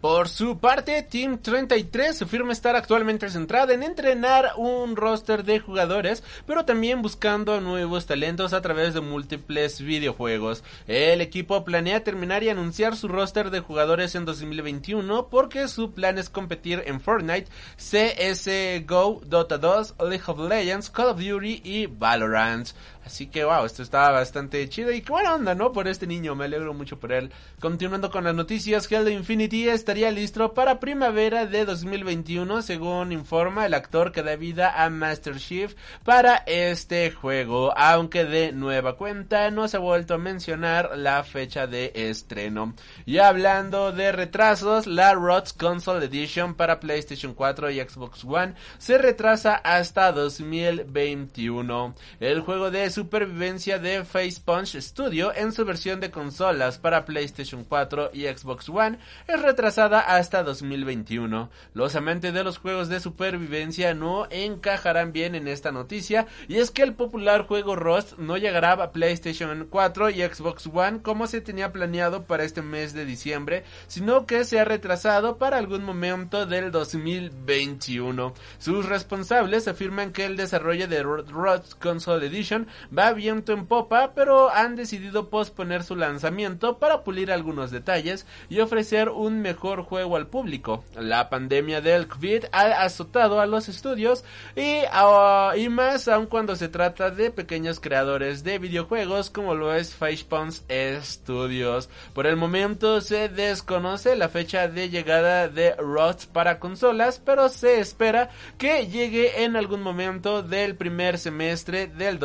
Por 0.02 0.30
su 0.30 0.60
parte, 0.60 1.04
Team 1.04 1.39
33 1.39 2.22
afirma 2.22 2.54
estar 2.54 2.78
actualmente 2.78 3.30
centrada 3.30 3.74
en 3.74 3.84
entrenar 3.84 4.54
un 4.56 4.96
roster 4.96 5.44
de 5.44 5.60
jugadores, 5.60 6.24
pero 6.48 6.63
también 6.63 7.02
buscando 7.02 7.60
nuevos 7.60 8.06
talentos 8.06 8.54
a 8.54 8.62
través 8.62 8.94
de 8.94 9.02
múltiples 9.02 9.82
videojuegos. 9.82 10.63
El 10.88 11.20
equipo 11.20 11.65
planea 11.65 12.02
terminar 12.02 12.44
y 12.44 12.50
anunciar 12.50 12.96
su 12.96 13.10
roster 13.10 13.50
de 13.50 13.60
jugadores 13.60 14.15
en 14.15 14.24
2021 14.24 15.28
porque 15.28 15.68
su 15.68 15.92
plan 15.92 16.18
es 16.18 16.30
competir 16.30 16.82
en 16.86 17.02
Fortnite, 17.02 17.50
CSGO, 17.76 19.20
Dota 19.26 19.58
2, 19.58 19.96
League 20.08 20.24
of 20.28 20.39
Legends, 20.39 20.89
Call 20.89 21.10
of 21.10 21.20
Duty 21.20 21.62
y 21.62 21.88
Valorant. 21.88 22.70
Así 23.10 23.26
que 23.26 23.43
wow, 23.43 23.65
esto 23.65 23.82
está 23.82 24.12
bastante 24.12 24.69
chido 24.69 24.91
y 24.91 25.02
qué 25.02 25.12
buena 25.12 25.34
onda, 25.34 25.56
¿no? 25.56 25.72
Por 25.72 25.88
este 25.88 26.06
niño, 26.06 26.36
me 26.36 26.45
alegro 26.45 26.76
mucho 26.76 27.00
por 27.00 27.12
él. 27.12 27.32
Continuando 27.60 28.12
con 28.12 28.24
las 28.24 28.36
noticias, 28.36 28.88
Halo 28.91 29.10
Infinity 29.10 29.67
estaría 29.67 30.12
listo 30.12 30.54
para 30.54 30.80
primavera 30.80 31.48
de 31.48 31.65
2021, 31.65 32.62
según 32.62 33.12
informa 33.12 33.65
el 33.65 33.74
actor 33.74 34.12
que 34.12 34.22
da 34.22 34.36
vida 34.36 34.84
a 34.84 34.91
Master 34.91 35.38
Chief 35.38 35.74
para 36.04 36.43
este 36.45 37.10
juego, 37.10 37.76
aunque 37.76 38.26
de 38.26 38.52
nueva 38.52 38.95
cuenta 38.95 39.50
no 39.50 39.67
se 39.67 39.78
ha 39.78 39.80
vuelto 39.80 40.13
a 40.13 40.19
mencionar 40.19 40.95
la 40.95 41.24
fecha 41.24 41.65
de 41.65 41.91
estreno. 41.95 42.76
Y 43.08 43.17
hablando 43.17 43.91
de 43.91 44.12
retrasos, 44.12 44.86
la 44.86 45.15
ROTS 45.15 45.54
Console 45.54 46.06
Edition 46.06 46.54
para 46.54 46.80
PlayStation 46.80 47.34
4 47.34 47.72
y 47.72 47.80
Xbox 47.80 48.24
One 48.24 48.54
se 48.78 49.00
retrasa 49.00 49.56
hasta 49.56 50.12
2021. 50.12 51.95
El 52.19 52.41
juego 52.41 52.69
de 52.69 52.98
supervivencia 52.99 53.79
de 53.79 54.03
Face 54.03 54.41
Punch 54.43 54.75
Studio 54.75 55.33
en 55.33 55.53
su 55.53 55.63
versión 55.63 56.01
de 56.01 56.12
consolas 56.12 56.79
para 56.79 57.05
PlayStation 57.05 57.63
4 57.63 58.09
y 58.12 58.25
Xbox 58.25 58.67
One 58.67 58.99
es 59.25 59.41
retrasada 59.41 60.01
hasta 60.01 60.43
2021. 60.43 61.49
Los 61.73 61.95
amantes 61.95 62.33
de 62.33 62.43
los 62.43 62.57
juegos 62.57 62.89
de 62.89 62.99
supervivencia 62.99 63.93
no 63.93 64.27
encajarán 64.29 65.13
bien 65.13 65.33
en 65.33 65.47
esta 65.47 65.71
noticia 65.71 66.27
y 66.49 66.57
es 66.57 66.71
que 66.71 66.83
el 66.83 66.93
popular 66.93 67.47
juego 67.47 67.77
Rust 67.77 68.17
no 68.17 68.35
llegará 68.35 68.73
a 68.73 68.91
PlayStation 68.91 69.67
4 69.69 70.09
y 70.09 70.21
Xbox 70.21 70.67
One 70.67 71.01
como 71.01 71.25
se 71.27 71.39
tenía 71.39 71.71
planeado 71.71 72.25
para 72.25 72.43
este 72.43 72.62
mes 72.62 72.93
de 72.93 73.05
diciembre, 73.05 73.63
sino 73.88 74.25
que 74.25 74.43
se 74.43 74.59
ha 74.59 74.65
retrasado 74.65 75.38
para 75.38 75.57
algún 75.57 75.85
momento 75.85 76.45
del 76.45 76.69
2021. 76.69 78.33
Sus 78.57 78.85
responsables 78.88 79.69
afirman 79.69 80.12
que 80.12 80.25
el 80.25 80.35
desarrollo 80.35 80.89
de 80.89 81.01
Rust 81.01 81.75
Console 81.79 82.27
Edition 82.27 82.67
va 82.96 83.13
viento 83.13 83.54
en 83.54 83.65
popa, 83.65 84.13
pero 84.13 84.50
han 84.50 84.76
decidido 84.76 85.30
posponer 85.30 85.84
su 85.84 85.96
lanzamiento 85.96 86.78
para 86.78 87.04
pulir 87.04 87.32
algunos 87.32 87.72
detalles 87.72 88.26
y 88.50 88.60
ofrecer 88.60 89.10
un 89.10 89.42
mejor 89.42 89.84
juego 89.84 90.15
al 90.15 90.28
público. 90.28 90.84
La 90.96 91.30
pandemia 91.30 91.82
del 91.82 92.08
COVID 92.08 92.46
ha 92.52 92.84
azotado 92.84 93.39
a 93.39 93.46
los 93.46 93.70
estudios 93.70 94.24
y, 94.56 94.82
uh, 94.86 95.70
más 95.70 96.08
aun 96.08 96.26
cuando 96.26 96.56
se 96.56 96.68
trata 96.68 97.12
de 97.12 97.32
pequeños 97.32 97.80
creadores 97.80 98.44
de 98.44 98.60
videojuegos 98.60 99.30
como 99.30 99.56
lo 99.56 99.74
es 99.74 99.96
Fishpons 99.96 100.63
Studios. 101.02 101.89
Por 102.13 102.26
el 102.26 102.36
momento 102.36 103.02
se 103.02 103.30
desconoce 103.30 104.15
la 104.15 104.30
fecha 104.30 104.68
de 104.68 104.89
llegada 104.89 105.48
de 105.48 105.76
Rust 105.76 106.26
para 106.26 106.60
consolas, 106.60 107.22
pero 107.24 107.50
se 107.50 107.80
espera 107.80 108.30
que 108.58 108.88
llegue 108.88 109.44
en 109.44 109.56
algún 109.56 109.82
momento 109.82 110.44
del 110.44 110.76
primer 110.76 111.18
semestre 111.18 111.88
del 111.88 112.20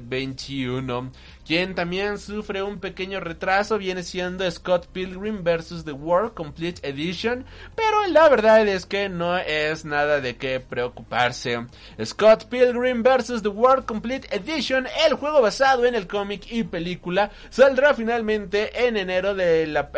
2021. 0.00 1.10
Quien 1.48 1.74
también 1.74 2.18
sufre 2.18 2.62
un 2.62 2.78
pequeño 2.78 3.20
retraso 3.20 3.78
viene 3.78 4.02
siendo 4.02 4.48
Scott 4.50 4.86
Pilgrim 4.92 5.42
vs. 5.42 5.82
The 5.86 5.92
World 5.92 6.34
Complete 6.34 6.86
Edition, 6.86 7.46
pero 7.74 8.06
la 8.08 8.28
verdad 8.28 8.68
es 8.68 8.84
que 8.84 9.08
no 9.08 9.38
es 9.38 9.86
nada 9.86 10.20
de 10.20 10.36
qué 10.36 10.60
preocuparse. 10.60 11.66
Scott 12.04 12.50
Pilgrim 12.50 13.02
vs. 13.02 13.40
The 13.40 13.48
World 13.48 13.86
Complete 13.86 14.28
Edition, 14.30 14.86
el 15.06 15.14
juego 15.14 15.40
basado 15.40 15.86
en 15.86 15.94
el 15.94 16.06
cómic 16.06 16.52
y 16.52 16.64
película, 16.64 17.30
saldrá 17.48 17.94
finalmente 17.94 18.86
en 18.86 18.98
enero 18.98 19.34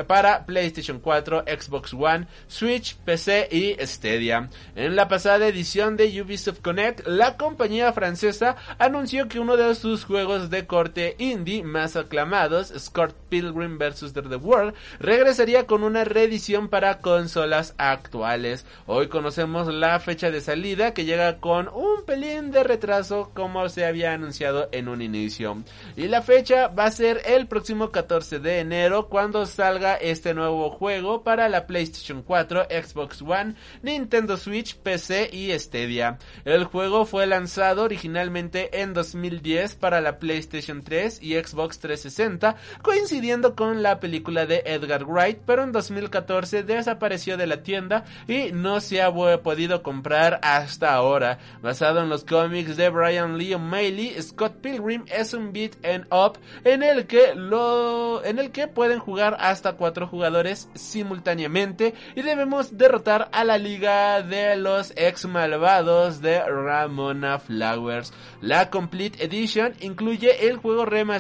para 0.07 0.47
PlayStation 0.47 1.01
4, 1.01 1.47
Xbox 1.49 1.93
One, 1.93 2.29
Switch, 2.47 2.95
PC 2.99 3.49
y 3.51 3.77
Stadia. 3.85 4.49
En 4.77 4.95
la 4.95 5.09
pasada 5.09 5.49
edición 5.49 5.97
de 5.97 6.23
Ubisoft 6.23 6.61
Connect, 6.61 7.09
la 7.09 7.37
compañía 7.37 7.93
francesa 7.93 8.55
anunció 8.79 9.27
que 9.27 9.41
uno 9.41 9.57
de 9.57 9.75
sus 9.75 10.05
juegos 10.05 10.49
de 10.49 10.69
corte 10.69 11.17
más 11.65 11.97
aclamados, 11.97 12.73
Scott 12.79 13.15
Pilgrim 13.29 13.79
vs. 13.79 14.13
The 14.13 14.37
World, 14.37 14.75
regresaría 14.99 15.67
con 15.67 15.83
una 15.83 16.05
reedición 16.05 16.69
para 16.69 16.99
consolas 16.99 17.75
actuales. 17.79 18.67
Hoy 18.87 19.09
conocemos 19.09 19.73
la 19.73 19.99
fecha 20.01 20.31
de 20.31 20.41
salida 20.41 20.93
que 20.93 21.05
llega 21.05 21.39
con 21.39 21.69
un 21.69 22.05
pelín 22.05 22.51
de 22.51 22.63
retraso 22.63 23.31
como 23.35 23.69
se 23.69 23.87
había 23.87 24.13
anunciado 24.13 24.69
en 24.73 24.89
un 24.89 25.01
inicio. 25.03 25.63
Y 25.97 26.09
la 26.09 26.23
fecha 26.23 26.69
va 26.69 26.85
a 26.85 26.91
ser 26.91 27.23
el 27.25 27.47
próximo 27.47 27.91
14 27.91 28.39
de 28.39 28.61
enero 28.61 29.09
cuando 29.09 29.47
salga 29.47 29.95
este 29.95 30.35
nuevo 30.35 30.71
juego 30.71 31.23
para 31.23 31.49
la 31.49 31.67
PlayStation 31.67 32.23
4, 32.23 32.67
Xbox 32.71 33.23
One, 33.23 33.55
Nintendo 33.83 34.37
Switch, 34.37 34.77
PC 34.77 35.31
y 35.33 35.59
Stadia. 35.59 36.19
El 36.45 36.65
juego 36.65 37.07
fue 37.07 37.27
lanzado 37.27 37.85
originalmente 37.85 38.81
en 38.83 38.93
2010 38.93 39.77
para 39.77 40.01
la 40.01 40.19
PlayStation 40.19 40.83
3 40.83 41.23
y 41.23 41.30
Xbox 41.35 41.79
360, 41.79 42.57
coincidiendo 42.83 43.55
con 43.55 43.83
la 43.83 44.01
película 44.01 44.47
de 44.47 44.63
Edgar 44.65 45.05
Wright, 45.05 45.39
pero 45.47 45.63
en 45.63 45.73
2014 45.73 46.63
desapareció 46.63 47.37
de 47.37 47.47
la 47.47 47.63
tienda 47.63 48.05
y 48.27 48.53
no 48.53 48.81
se 48.81 49.03
ha 49.03 49.13
podido 49.13 49.83
comprar 49.83 50.41
hasta 50.43 50.95
ahora. 50.95 51.39
Basado 51.63 52.01
en 52.03 52.09
los 52.09 52.25
cómics 52.25 52.77
de 52.77 52.89
Brian 52.89 53.39
Lee 53.39 53.55
O'Malley, 53.55 54.21
Scott 54.21 54.57
Pilgrim 54.61 55.05
es 55.07 55.35
un 55.35 55.53
beat 55.53 55.73
and 55.85 56.07
up 56.13 56.39
en 56.65 56.83
el 56.83 57.07
que 57.07 57.35
lo 57.35 58.25
en 58.25 58.39
el 58.39 58.51
que 58.51 58.69
pueden 58.69 58.99
jugar 58.99 59.37
hasta 59.41 59.75
cuatro 59.75 60.07
jugadores 60.07 60.69
simultáneamente 60.75 61.95
y 62.15 62.23
debemos 62.23 62.77
derrotar 62.77 63.29
a 63.33 63.45
la 63.45 63.59
liga 63.59 64.23
de 64.23 64.57
los 64.57 64.93
ex 64.97 65.27
malvados 65.27 66.21
de 66.21 66.41
Ramona 66.41 67.39
Flowers. 67.39 68.13
La 68.41 68.71
Complete 68.71 69.25
Edition 69.25 69.75
incluye 69.81 70.49
el 70.49 70.57
juego 70.57 70.85
remasterizado 70.85 71.20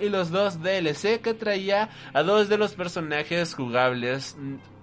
y 0.00 0.08
los 0.08 0.30
dos 0.30 0.62
DLC 0.62 1.20
que 1.20 1.34
traía 1.34 1.90
a 2.12 2.22
dos 2.22 2.48
de 2.48 2.58
los 2.58 2.74
personajes 2.74 3.54
jugables, 3.54 4.36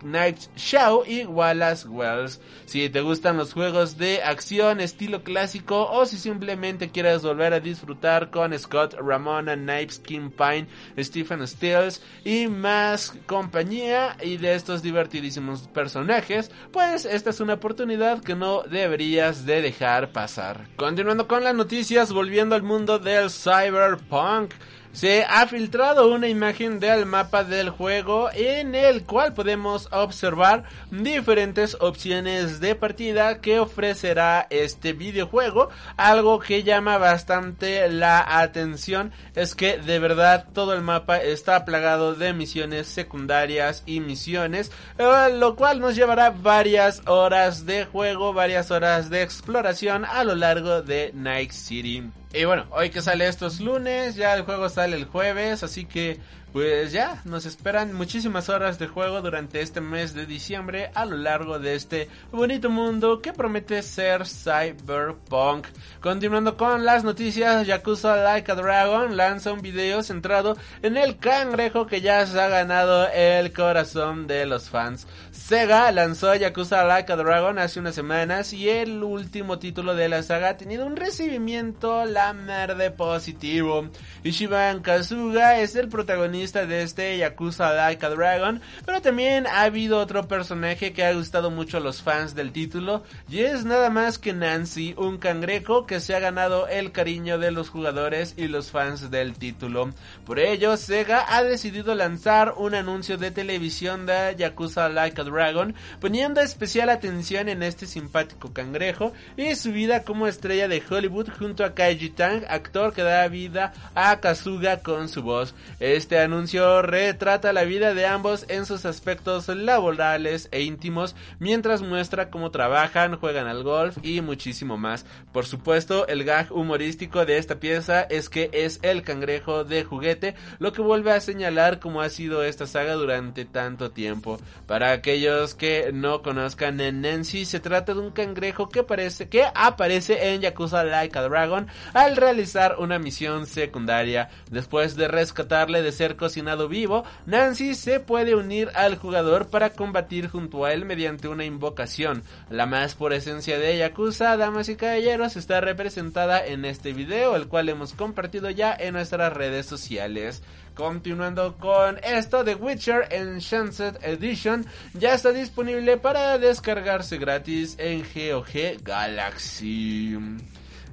Night 0.03 0.37
Shaw 0.55 1.03
y 1.05 1.25
Wallace 1.25 1.87
Wells. 1.87 2.39
Si 2.65 2.89
te 2.89 3.01
gustan 3.01 3.37
los 3.37 3.53
juegos 3.53 3.97
de 3.97 4.21
acción 4.23 4.79
estilo 4.79 5.23
clásico 5.23 5.89
o 5.89 6.05
si 6.05 6.17
simplemente 6.17 6.89
quieres 6.89 7.21
volver 7.21 7.53
a 7.53 7.59
disfrutar 7.59 8.29
con 8.29 8.57
Scott, 8.57 8.95
Ramona, 8.95 9.55
Knives, 9.55 9.99
Kim 9.99 10.31
Pine, 10.31 10.67
Stephen 10.99 11.47
Stills 11.47 12.01
y 12.23 12.47
más 12.47 13.13
compañía 13.25 14.17
y 14.21 14.37
de 14.37 14.55
estos 14.55 14.81
divertidísimos 14.81 15.67
personajes, 15.67 16.51
pues 16.71 17.05
esta 17.05 17.29
es 17.29 17.39
una 17.39 17.53
oportunidad 17.53 18.21
que 18.21 18.35
no 18.35 18.63
deberías 18.63 19.45
de 19.45 19.61
dejar 19.61 20.11
pasar. 20.11 20.67
Continuando 20.75 21.27
con 21.27 21.43
las 21.43 21.55
noticias, 21.55 22.11
volviendo 22.11 22.55
al 22.55 22.63
mundo 22.63 22.99
del 22.99 23.29
cyberpunk 23.29 24.53
se 24.97 25.25
ha 25.29 25.45
filtrado 25.45 26.07
una 26.07 26.27
imagen 26.27 26.79
del 26.79 27.05
mapa 27.05 27.43
del 27.43 27.69
juego 27.69 28.31
en 28.33 28.73
el 28.73 29.03
cual 29.03 29.35
podemos 29.35 29.87
observar 29.91 30.63
diferentes 30.89 31.77
opciones 31.79 32.59
de 32.59 32.73
partida 32.73 33.39
que 33.39 33.59
ofrecerá 33.59 34.47
este 34.49 34.93
videojuego. 34.93 35.69
Algo 35.97 36.39
que 36.39 36.63
llama 36.63 36.97
bastante 36.97 37.87
la 37.89 38.39
atención 38.39 39.11
es 39.35 39.53
que 39.53 39.77
de 39.77 39.99
verdad 39.99 40.47
todo 40.51 40.73
el 40.73 40.81
mapa 40.81 41.17
está 41.17 41.63
plagado 41.63 42.15
de 42.15 42.33
misiones 42.33 42.87
secundarias 42.87 43.83
y 43.85 43.99
misiones, 43.99 44.71
eh, 44.97 45.29
lo 45.31 45.55
cual 45.55 45.79
nos 45.79 45.95
llevará 45.95 46.31
varias 46.31 47.03
horas 47.05 47.67
de 47.67 47.85
juego, 47.85 48.33
varias 48.33 48.71
horas 48.71 49.11
de 49.11 49.21
exploración 49.21 50.05
a 50.05 50.23
lo 50.23 50.33
largo 50.33 50.81
de 50.81 51.11
Night 51.13 51.51
City. 51.51 52.03
Y 52.33 52.43
bueno, 52.45 52.65
hoy 52.71 52.89
que 52.89 53.01
sale 53.01 53.27
estos 53.27 53.59
lunes, 53.61 54.15
ya 54.15 54.35
el 54.35 54.43
juego 54.43 54.67
sale 54.69 54.97
el 54.97 55.05
jueves, 55.05 55.63
así 55.63 55.85
que 55.85 56.19
pues 56.53 56.91
ya, 56.91 57.21
nos 57.25 57.45
esperan 57.45 57.93
muchísimas 57.93 58.47
horas 58.47 58.79
de 58.79 58.87
juego 58.87 59.21
durante 59.21 59.61
este 59.61 59.81
mes 59.81 60.13
de 60.13 60.25
diciembre 60.25 60.91
a 60.95 61.05
lo 61.05 61.17
largo 61.17 61.59
de 61.59 61.75
este 61.75 62.07
bonito 62.31 62.69
mundo 62.69 63.21
que 63.21 63.33
promete 63.33 63.81
ser 63.81 64.25
cyberpunk. 64.25 65.67
Continuando 65.99 66.55
con 66.55 66.85
las 66.85 67.03
noticias, 67.03 67.67
Yakuza 67.67 68.15
Like 68.15 68.51
a 68.51 68.55
Dragon 68.55 69.17
lanza 69.17 69.51
un 69.51 69.61
video 69.61 70.01
centrado 70.03 70.57
en 70.81 70.95
el 70.95 71.17
cangrejo 71.17 71.85
que 71.85 72.01
ya 72.01 72.25
se 72.25 72.39
ha 72.39 72.47
ganado 72.47 73.09
el 73.09 73.51
corazón 73.51 74.25
de 74.25 74.45
los 74.45 74.69
fans. 74.69 75.05
Sega 75.31 75.91
lanzó 75.91 76.33
Yakuza 76.33 76.85
Like 76.85 77.11
a 77.11 77.17
Dragon 77.17 77.59
hace 77.59 77.79
unas 77.79 77.95
semanas 77.95 78.53
y 78.53 78.69
el 78.69 79.03
último 79.03 79.59
título 79.59 79.95
de 79.95 80.07
la 80.07 80.23
saga 80.23 80.49
ha 80.49 80.57
tenido 80.57 80.85
un 80.85 80.95
recibimiento 80.95 82.05
la 82.05 82.27
de 82.37 82.91
positivo. 82.91 83.89
Ishiban 84.23 84.81
Kazuga 84.81 85.59
es 85.59 85.75
el 85.75 85.89
protagonista 85.89 86.36
de 86.37 86.83
este 86.83 87.17
Yakuza 87.17 87.73
Like 87.73 88.05
a 88.05 88.09
Dragon, 88.09 88.61
pero 88.85 89.01
también 89.01 89.47
ha 89.47 89.63
habido 89.63 89.97
otro 89.97 90.27
personaje 90.27 90.93
que 90.93 91.03
ha 91.03 91.13
gustado 91.13 91.49
mucho 91.49 91.77
a 91.77 91.79
los 91.79 92.03
fans 92.03 92.35
del 92.35 92.51
título 92.51 93.03
y 93.27 93.39
es 93.39 93.65
nada 93.65 93.89
más 93.89 94.19
que 94.19 94.33
Nancy, 94.33 94.93
un 94.97 95.17
cangrejo 95.17 95.87
que 95.87 95.99
se 95.99 96.15
ha 96.15 96.19
ganado 96.19 96.67
el 96.67 96.91
cariño 96.91 97.39
de 97.39 97.49
los 97.49 97.69
jugadores 97.69 98.35
y 98.37 98.47
los 98.47 98.69
fans 98.69 99.09
del 99.09 99.33
título. 99.33 99.89
Por 100.27 100.37
ello, 100.37 100.77
Sega 100.77 101.25
ha 101.27 101.43
decidido 101.43 101.95
lanzar 101.95 102.53
un 102.57 102.75
anuncio 102.75 103.17
de 103.17 103.31
televisión 103.31 104.05
de 104.05 104.35
Yakuza 104.37 104.89
Like 104.89 105.19
a 105.19 105.23
Dragon, 105.23 105.73
poniendo 105.99 106.39
especial 106.39 106.89
atención 106.89 107.49
en 107.49 107.63
este 107.63 107.87
simpático 107.87 108.53
cangrejo 108.53 109.11
y 109.37 109.55
su 109.55 109.71
vida 109.71 110.03
como 110.03 110.27
estrella 110.27 110.67
de 110.67 110.83
Hollywood 110.87 111.29
junto 111.39 111.65
a 111.65 111.73
Kaiji 111.73 112.11
Tang, 112.11 112.43
actor 112.47 112.93
que 112.93 113.01
da 113.01 113.27
vida 113.27 113.73
a 113.95 114.19
Kazuga 114.19 114.77
con 114.81 115.09
su 115.09 115.23
voz. 115.23 115.55
Este 115.79 116.19
anuncio 116.27 116.81
retrata 116.81 117.53
la 117.53 117.63
vida 117.63 117.93
de 117.93 118.05
ambos 118.05 118.45
en 118.49 118.65
sus 118.65 118.85
aspectos 118.85 119.47
laborales 119.47 120.49
e 120.51 120.61
íntimos 120.61 121.15
mientras 121.39 121.81
muestra 121.81 122.29
cómo 122.29 122.51
trabajan, 122.51 123.15
juegan 123.15 123.47
al 123.47 123.63
golf 123.63 123.97
y 124.03 124.19
muchísimo 124.19 124.77
más. 124.77 125.05
Por 125.31 125.45
supuesto, 125.45 126.05
el 126.07 126.25
gag 126.25 126.51
humorístico 126.51 127.25
de 127.25 127.37
esta 127.37 127.61
pieza 127.61 128.01
es 128.01 128.29
que 128.29 128.49
es 128.51 128.79
el 128.81 129.03
cangrejo 129.03 129.63
de 129.63 129.85
juguete, 129.85 130.35
lo 130.59 130.73
que 130.73 130.81
vuelve 130.81 131.13
a 131.13 131.21
señalar 131.21 131.79
cómo 131.79 132.01
ha 132.01 132.09
sido 132.09 132.43
esta 132.43 132.67
saga 132.67 132.93
durante 132.93 133.45
tanto 133.45 133.91
tiempo. 133.91 134.37
Para 134.65 134.91
aquellos 134.91 135.55
que 135.55 135.91
no 135.93 136.21
conozcan 136.23 136.81
en 136.81 137.01
Nancy, 137.01 137.45
se 137.45 137.61
trata 137.61 137.93
de 137.93 138.01
un 138.01 138.11
cangrejo 138.11 138.67
que 138.67 138.83
parece 138.83 139.29
que 139.29 139.45
aparece 139.55 140.33
en 140.33 140.41
Yakuza 140.41 140.83
Like 140.83 141.17
a 141.17 141.21
Dragon 141.21 141.67
al 141.93 142.17
realizar 142.17 142.75
una 142.79 142.99
misión 142.99 143.45
secundaria. 143.45 144.29
Después 144.51 144.97
de 144.97 145.07
rescatarle 145.07 145.81
de 145.81 145.93
ser 145.93 146.16
cocinado 146.17 146.67
vivo, 146.67 147.05
Nancy 147.25 147.75
se 147.75 148.01
puede 148.01 148.35
unir 148.35 148.69
al 148.75 148.97
jugador 148.97 149.47
para 149.47 149.69
combatir 149.69 150.27
junto 150.27 150.65
a 150.65 150.73
él 150.73 150.83
mediante 150.83 151.29
una 151.29 151.45
invocación. 151.45 152.23
La 152.49 152.65
más 152.65 152.95
por 152.95 153.13
esencia 153.13 153.57
de 153.57 153.77
Yakuza, 153.77 154.35
damas 154.35 154.67
y 154.67 154.75
caballeros, 154.75 155.37
está 155.37 155.61
representada 155.61 156.45
en 156.45 156.65
este 156.65 156.91
video, 156.91 157.35
el 157.35 157.47
cual 157.47 157.69
hemos 157.69 157.93
compartido 157.93 158.49
ya 158.49 158.75
en 158.77 158.93
nuestras 158.93 159.31
redes 159.31 159.65
sociales. 159.65 160.43
Continuando 160.77 161.55
con 161.57 161.97
esto, 162.03 162.43
The 162.43 162.53
Witcher 162.53 163.07
Enchanted 163.09 163.97
Edition 164.03 164.65
ya 164.93 165.15
está 165.15 165.31
disponible 165.31 165.97
para 165.97 166.37
descargarse 166.37 167.17
gratis 167.17 167.75
en 167.79 168.03
GOG 168.03 168.83
Galaxy. 168.83 170.17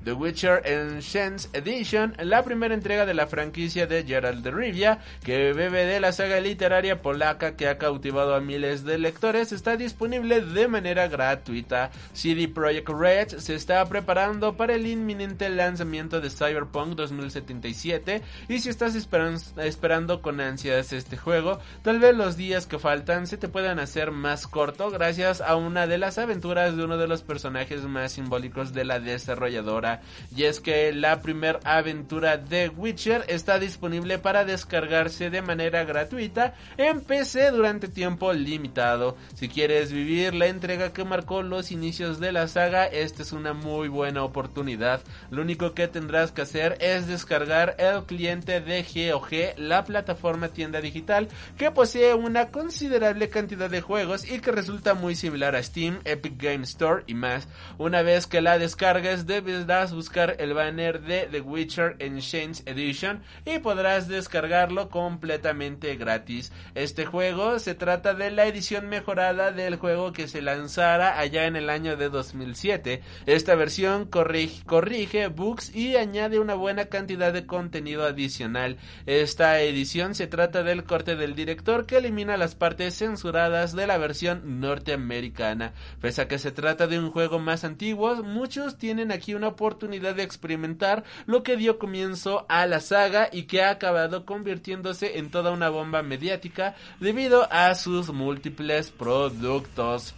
The 0.05 0.13
Witcher 0.13 0.61
Enchants 0.67 1.49
Edition, 1.55 2.15
la 2.19 2.43
primera 2.43 2.75
entrega 2.75 3.07
de 3.07 3.15
la 3.15 3.27
franquicia 3.27 3.87
de 3.87 4.05
Gerald 4.05 4.45
de 4.45 4.51
Rivia, 4.51 4.99
que 5.25 5.55
bebe 5.55 5.87
de 5.87 5.99
la 5.99 6.13
saga 6.13 6.41
literaria 6.41 7.01
polaca 7.01 7.57
que 7.57 7.69
ha 7.69 7.79
cautivado 7.79 8.35
a 8.35 8.41
miles 8.41 8.85
de 8.85 8.99
lectores, 8.99 9.53
está 9.53 9.79
disponible 9.79 10.43
de 10.43 10.69
manera 10.69 11.09
gratuita. 11.09 11.91
CD 12.13 12.49
Projekt 12.49 12.91
Red 12.91 13.29
se 13.39 13.55
está 13.55 13.83
preparando 13.87 14.59
para 14.59 14.75
el 14.75 14.87
inminente 14.87 15.49
lanzamiento 15.49 16.21
de 16.21 16.29
Cyberpunk 16.29 16.97
2077 16.97 18.21
y 18.49 18.59
si 18.59 18.69
estás 18.69 18.95
esperando 18.95 20.21
con 20.21 20.41
ansias 20.41 20.93
este 20.93 21.17
juego, 21.17 21.61
tal 21.83 21.99
vez 21.99 22.15
los 22.15 22.37
días 22.37 22.67
que 22.67 22.79
faltan 22.79 23.27
se 23.27 23.39
te 23.39 23.49
puedan 23.49 23.79
hacer 23.79 24.11
más 24.11 24.47
corto 24.47 24.91
gracias 24.91 25.41
a 25.41 25.57
una 25.57 25.87
de 25.87 25.97
las 25.97 26.19
aventuras 26.19 26.77
de 26.77 26.85
uno 26.85 26.99
de 26.99 27.09
los 27.09 27.23
personajes 27.23 27.85
más 27.85 28.13
simbólicos 28.13 28.75
de 28.75 28.85
la 28.85 29.01
desarrolladora 29.01 29.94
y 30.35 30.45
es 30.45 30.61
que 30.61 30.93
la 30.93 31.21
primera 31.21 31.61
aventura 31.65 32.37
de 32.37 32.69
Witcher 32.69 33.25
está 33.29 33.59
disponible 33.59 34.19
para 34.19 34.45
descargarse 34.45 35.31
de 35.31 35.43
manera 35.43 35.85
gratuita 35.85 36.55
en 36.77 37.01
PC 37.01 37.51
durante 37.51 37.89
tiempo 37.89 38.33
limitado. 38.33 39.17
Si 39.35 39.49
quieres 39.49 39.93
vivir 39.93 40.35
la 40.35 40.47
entrega 40.47 40.93
que 40.93 41.05
marcó 41.05 41.43
los 41.43 41.71
inicios 41.71 42.21
de 42.21 42.33
la 42.33 42.49
saga, 42.49 42.87
esta 42.87 43.23
es 43.23 43.33
una 43.33 43.53
muy 43.53 43.89
buena 43.89 44.25
oportunidad. 44.25 45.03
Lo 45.31 45.43
único 45.43 45.75
que 45.75 45.89
tendrás 45.89 46.33
que 46.33 46.43
hacer 46.43 46.77
es 46.81 47.07
descargar 47.07 47.77
el 47.79 48.05
cliente 48.05 48.61
de 48.61 48.83
GOG, 48.83 49.59
la 49.59 49.85
plataforma 49.85 50.49
tienda 50.49 50.81
digital 50.81 51.29
que 51.59 51.71
posee 51.71 52.15
una 52.15 52.49
considerable 52.49 53.29
cantidad 53.29 53.71
de 53.71 53.81
juegos 53.81 54.31
y 54.31 54.41
que 54.41 54.53
resulta 54.53 54.95
muy 54.95 55.15
similar 55.15 55.57
a 55.57 55.63
Steam, 55.63 56.01
Epic 56.05 56.41
Game 56.41 56.65
Store 56.65 57.05
y 57.07 57.15
más. 57.15 57.49
Una 57.79 58.03
vez 58.03 58.27
que 58.27 58.41
la 58.41 58.59
descargues, 58.59 59.27
debes 59.27 59.67
buscar 59.93 60.37
el 60.39 60.55
banner 60.55 61.03
de 61.03 61.29
The 61.31 61.41
Witcher 61.41 61.97
Enchants 61.99 62.63
Edition 62.67 63.23
y 63.45 63.59
podrás 63.59 64.09
descargarlo 64.09 64.89
completamente 64.89 65.97
gratis. 65.97 66.53
Este 66.75 67.05
juego 67.05 67.59
se 67.59 67.75
trata 67.75 68.15
de 68.15 68.31
la 68.31 68.47
edición 68.47 68.89
mejorada 68.89 69.53
del 69.53 69.77
juego 69.77 70.13
que 70.13 70.29
se 70.29 70.43
lanzara 70.43 71.19
allá 71.19 71.47
en 71.47 71.57
el 71.57 71.71
año 71.71 71.97
de 71.97 72.09
2007. 72.09 73.03
Esta 73.27 73.55
versión 73.55 74.07
corrige, 74.07 74.65
corrige 74.65 75.27
bugs 75.29 75.75
y 75.75 75.97
añade 75.97 76.39
una 76.39 76.55
buena 76.55 76.87
cantidad 76.87 77.33
de 77.33 77.47
contenido 77.47 78.05
adicional. 78.05 78.79
Esta 79.07 79.61
edición 79.61 80.15
se 80.15 80.27
trata 80.27 80.63
del 80.63 80.85
corte 80.85 81.17
del 81.17 81.35
director 81.35 81.87
que 81.87 81.99
elimina 81.99 82.37
las 82.37 82.55
partes 82.55 82.97
censuradas 82.97 83.75
de 83.75 83.87
la 83.87 83.99
versión 83.99 84.61
norteamericana. 84.61 85.73
Pese 86.01 86.23
a 86.23 86.29
que 86.29 86.39
se 86.39 86.53
trata 86.53 86.87
de 86.87 86.99
un 86.99 87.11
juego 87.11 87.39
más 87.39 87.65
antiguo, 87.65 88.23
muchos 88.23 88.79
tienen 88.79 89.13
aquí 89.13 89.35
una 89.35 89.49
oportunidad 89.49 89.74
de 89.79 90.23
experimentar 90.23 91.05
lo 91.27 91.43
que 91.43 91.57
dio 91.57 91.79
comienzo 91.79 92.47
a 92.49 92.67
la 92.67 92.81
saga 92.81 93.29
y 93.33 93.45
que 93.45 93.63
ha 93.63 93.71
acabado 93.71 94.25
convirtiéndose 94.25 95.19
en 95.19 95.31
toda 95.31 95.53
una 95.53 95.69
bomba 95.69 96.03
mediática 96.03 96.75
debido 97.01 97.49
a 97.53 97.75
sus 97.75 98.13
múltiples 98.13 98.91
productos. 98.91 100.15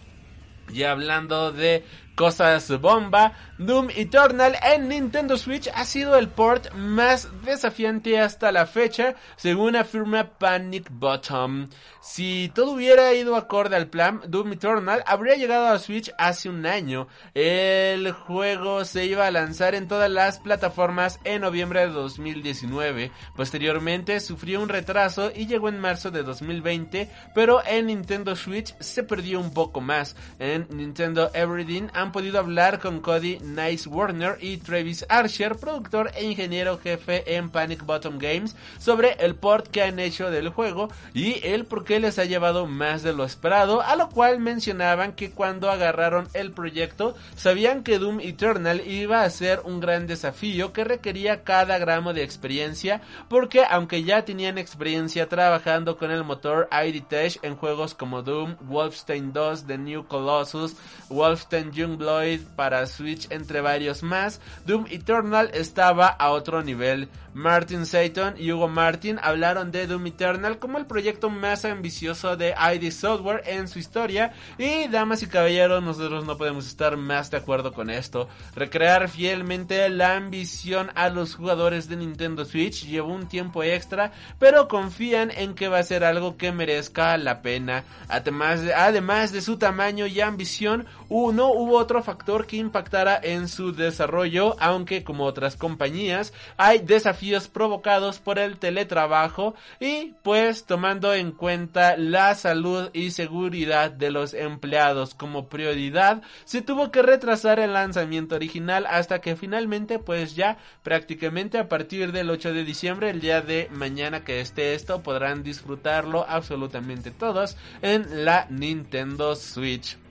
Y 0.72 0.82
hablando 0.82 1.52
de 1.52 1.84
cosas 2.16 2.68
bomba, 2.80 3.34
Doom 3.58 3.90
Eternal 3.94 4.56
en 4.62 4.88
Nintendo 4.88 5.36
Switch 5.36 5.68
ha 5.74 5.84
sido 5.84 6.16
el 6.16 6.28
port 6.28 6.72
más 6.72 7.28
desafiante 7.44 8.18
hasta 8.18 8.50
la 8.52 8.66
fecha, 8.66 9.14
según 9.36 9.76
afirma 9.76 10.24
Panic 10.38 10.88
Bottom. 10.90 11.68
Si 12.00 12.50
todo 12.54 12.72
hubiera 12.72 13.12
ido 13.14 13.36
acorde 13.36 13.76
al 13.76 13.88
plan, 13.88 14.20
Doom 14.28 14.52
Eternal 14.52 15.02
habría 15.06 15.36
llegado 15.36 15.66
a 15.66 15.78
Switch 15.78 16.12
hace 16.18 16.48
un 16.48 16.64
año. 16.64 17.08
El 17.34 18.12
juego 18.12 18.84
se 18.84 19.06
iba 19.06 19.26
a 19.26 19.30
lanzar 19.30 19.74
en 19.74 19.88
todas 19.88 20.10
las 20.10 20.38
plataformas 20.38 21.20
en 21.24 21.42
noviembre 21.42 21.80
de 21.80 21.88
2019. 21.88 23.10
Posteriormente 23.36 24.20
sufrió 24.20 24.62
un 24.62 24.68
retraso 24.68 25.30
y 25.34 25.46
llegó 25.46 25.68
en 25.68 25.80
marzo 25.80 26.10
de 26.10 26.22
2020, 26.22 27.10
pero 27.34 27.62
en 27.66 27.86
Nintendo 27.86 28.36
Switch 28.36 28.74
se 28.78 29.02
perdió 29.02 29.40
un 29.40 29.52
poco 29.52 29.80
más. 29.80 30.16
En 30.38 30.66
Nintendo 30.70 31.30
Everything 31.34 31.88
podido 32.12 32.38
hablar 32.38 32.78
con 32.80 33.00
Cody 33.00 33.38
Nice 33.38 33.88
Warner 33.88 34.38
y 34.40 34.58
Travis 34.58 35.04
Archer, 35.08 35.56
productor 35.56 36.10
e 36.14 36.24
ingeniero 36.24 36.78
jefe 36.78 37.36
en 37.36 37.50
Panic 37.50 37.84
Bottom 37.84 38.18
Games, 38.18 38.56
sobre 38.78 39.12
el 39.24 39.34
port 39.34 39.68
que 39.68 39.82
han 39.82 39.98
hecho 39.98 40.30
del 40.30 40.48
juego 40.48 40.88
y 41.14 41.40
el 41.46 41.64
por 41.64 41.84
qué 41.84 42.00
les 42.00 42.18
ha 42.18 42.24
llevado 42.24 42.66
más 42.66 43.02
de 43.02 43.12
lo 43.12 43.24
esperado, 43.24 43.80
a 43.82 43.96
lo 43.96 44.08
cual 44.08 44.40
mencionaban 44.40 45.12
que 45.12 45.30
cuando 45.30 45.70
agarraron 45.70 46.28
el 46.34 46.52
proyecto 46.52 47.14
sabían 47.36 47.82
que 47.82 47.98
Doom 47.98 48.20
Eternal 48.20 48.82
iba 48.86 49.22
a 49.22 49.30
ser 49.30 49.60
un 49.64 49.80
gran 49.80 50.06
desafío 50.06 50.72
que 50.72 50.84
requería 50.84 51.44
cada 51.44 51.78
gramo 51.78 52.12
de 52.12 52.22
experiencia, 52.22 53.00
porque 53.28 53.64
aunque 53.68 54.04
ya 54.04 54.24
tenían 54.24 54.58
experiencia 54.58 55.28
trabajando 55.28 55.96
con 55.96 56.10
el 56.10 56.24
motor 56.24 56.68
ID 56.70 57.02
Tech 57.04 57.38
en 57.42 57.56
juegos 57.56 57.94
como 57.94 58.22
Doom, 58.22 58.56
Wolfenstein 58.60 59.32
2, 59.32 59.66
The 59.66 59.78
New 59.78 60.06
Colossus, 60.06 60.76
Wolfenstein 61.08 61.72
Young 61.72 61.95
Blood 61.96 62.40
para 62.56 62.86
Switch 62.86 63.26
entre 63.30 63.60
varios 63.60 64.02
más, 64.02 64.40
Doom 64.66 64.86
Eternal 64.90 65.50
estaba 65.54 66.06
a 66.08 66.30
otro 66.30 66.62
nivel. 66.62 67.08
Martin 67.36 67.84
Satan 67.84 68.34
y 68.38 68.50
Hugo 68.50 68.66
Martin 68.66 69.18
hablaron 69.22 69.70
de 69.70 69.86
Doom 69.86 70.06
Eternal 70.06 70.58
como 70.58 70.78
el 70.78 70.86
proyecto 70.86 71.28
más 71.28 71.66
ambicioso 71.66 72.34
de 72.34 72.54
ID 72.74 72.90
Software 72.90 73.42
en 73.44 73.68
su 73.68 73.78
historia 73.78 74.32
y 74.56 74.88
damas 74.88 75.22
y 75.22 75.26
caballeros 75.26 75.82
nosotros 75.82 76.24
no 76.24 76.38
podemos 76.38 76.66
estar 76.66 76.96
más 76.96 77.30
de 77.30 77.36
acuerdo 77.36 77.74
con 77.74 77.90
esto. 77.90 78.26
Recrear 78.54 79.10
fielmente 79.10 79.86
la 79.90 80.16
ambición 80.16 80.90
a 80.94 81.10
los 81.10 81.34
jugadores 81.34 81.90
de 81.90 81.96
Nintendo 81.96 82.46
Switch 82.46 82.86
llevó 82.86 83.12
un 83.12 83.28
tiempo 83.28 83.62
extra 83.62 84.12
pero 84.38 84.66
confían 84.66 85.30
en 85.30 85.54
que 85.54 85.68
va 85.68 85.78
a 85.78 85.82
ser 85.82 86.04
algo 86.04 86.38
que 86.38 86.52
merezca 86.52 87.18
la 87.18 87.42
pena. 87.42 87.84
Además 88.08 88.62
de, 88.62 88.72
además 88.72 89.32
de 89.32 89.42
su 89.42 89.58
tamaño 89.58 90.06
y 90.06 90.22
ambición, 90.22 90.86
no 91.32 91.52
hubo 91.52 91.78
otro 91.78 92.02
factor 92.02 92.46
que 92.46 92.56
impactara 92.56 93.18
en 93.22 93.48
su 93.48 93.72
desarrollo, 93.72 94.56
aunque 94.58 95.04
como 95.04 95.24
otras 95.24 95.56
compañías 95.56 96.32
hay 96.56 96.78
desafíos 96.78 97.48
provocados 97.48 98.18
por 98.18 98.38
el 98.38 98.58
teletrabajo 98.58 99.54
y 99.80 100.14
pues 100.22 100.64
tomando 100.64 101.14
en 101.14 101.32
cuenta 101.32 101.96
la 101.96 102.34
salud 102.34 102.90
y 102.92 103.10
seguridad 103.10 103.90
de 103.90 104.10
los 104.10 104.34
empleados 104.34 105.14
como 105.14 105.48
prioridad, 105.48 106.22
se 106.44 106.62
tuvo 106.62 106.90
que 106.90 107.02
retrasar 107.02 107.60
el 107.60 107.72
lanzamiento 107.72 108.34
original 108.34 108.86
hasta 108.88 109.20
que 109.20 109.36
finalmente 109.36 109.98
pues 109.98 110.34
ya 110.34 110.58
prácticamente 110.82 111.58
a 111.58 111.68
partir 111.68 112.12
del 112.12 112.30
8 112.30 112.52
de 112.52 112.64
diciembre, 112.64 113.10
el 113.10 113.20
día 113.20 113.40
de 113.40 113.68
mañana 113.70 114.24
que 114.24 114.40
esté 114.40 114.74
esto, 114.74 115.02
podrán 115.02 115.42
disfrutarlo 115.42 116.24
absolutamente 116.28 117.10
todos 117.10 117.56
en 117.82 118.24
la 118.24 118.46
Nintendo 118.50 119.36
Switch. 119.36 120.05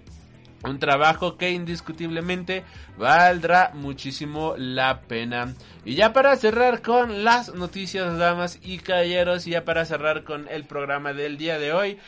Un 0.66 0.80
trabajo 0.80 1.38
que 1.38 1.52
indiscutiblemente 1.52 2.64
valdrá 2.98 3.72
muchísimo 3.74 4.56
la 4.58 5.02
pena. 5.02 5.54
Y 5.84 5.96
ya 5.96 6.12
para 6.12 6.36
cerrar 6.36 6.82
con 6.82 7.24
las 7.24 7.54
noticias, 7.54 8.18
damas 8.18 8.60
y 8.62 8.80
caballeros, 8.80 9.46
y 9.48 9.52
ya 9.52 9.64
para 9.64 9.86
cerrar 9.86 10.24
con 10.24 10.48
el 10.50 10.66
programa 10.66 11.14
del 11.14 11.38
día 11.38 11.60
de 11.60 11.72
hoy, 11.72 12.00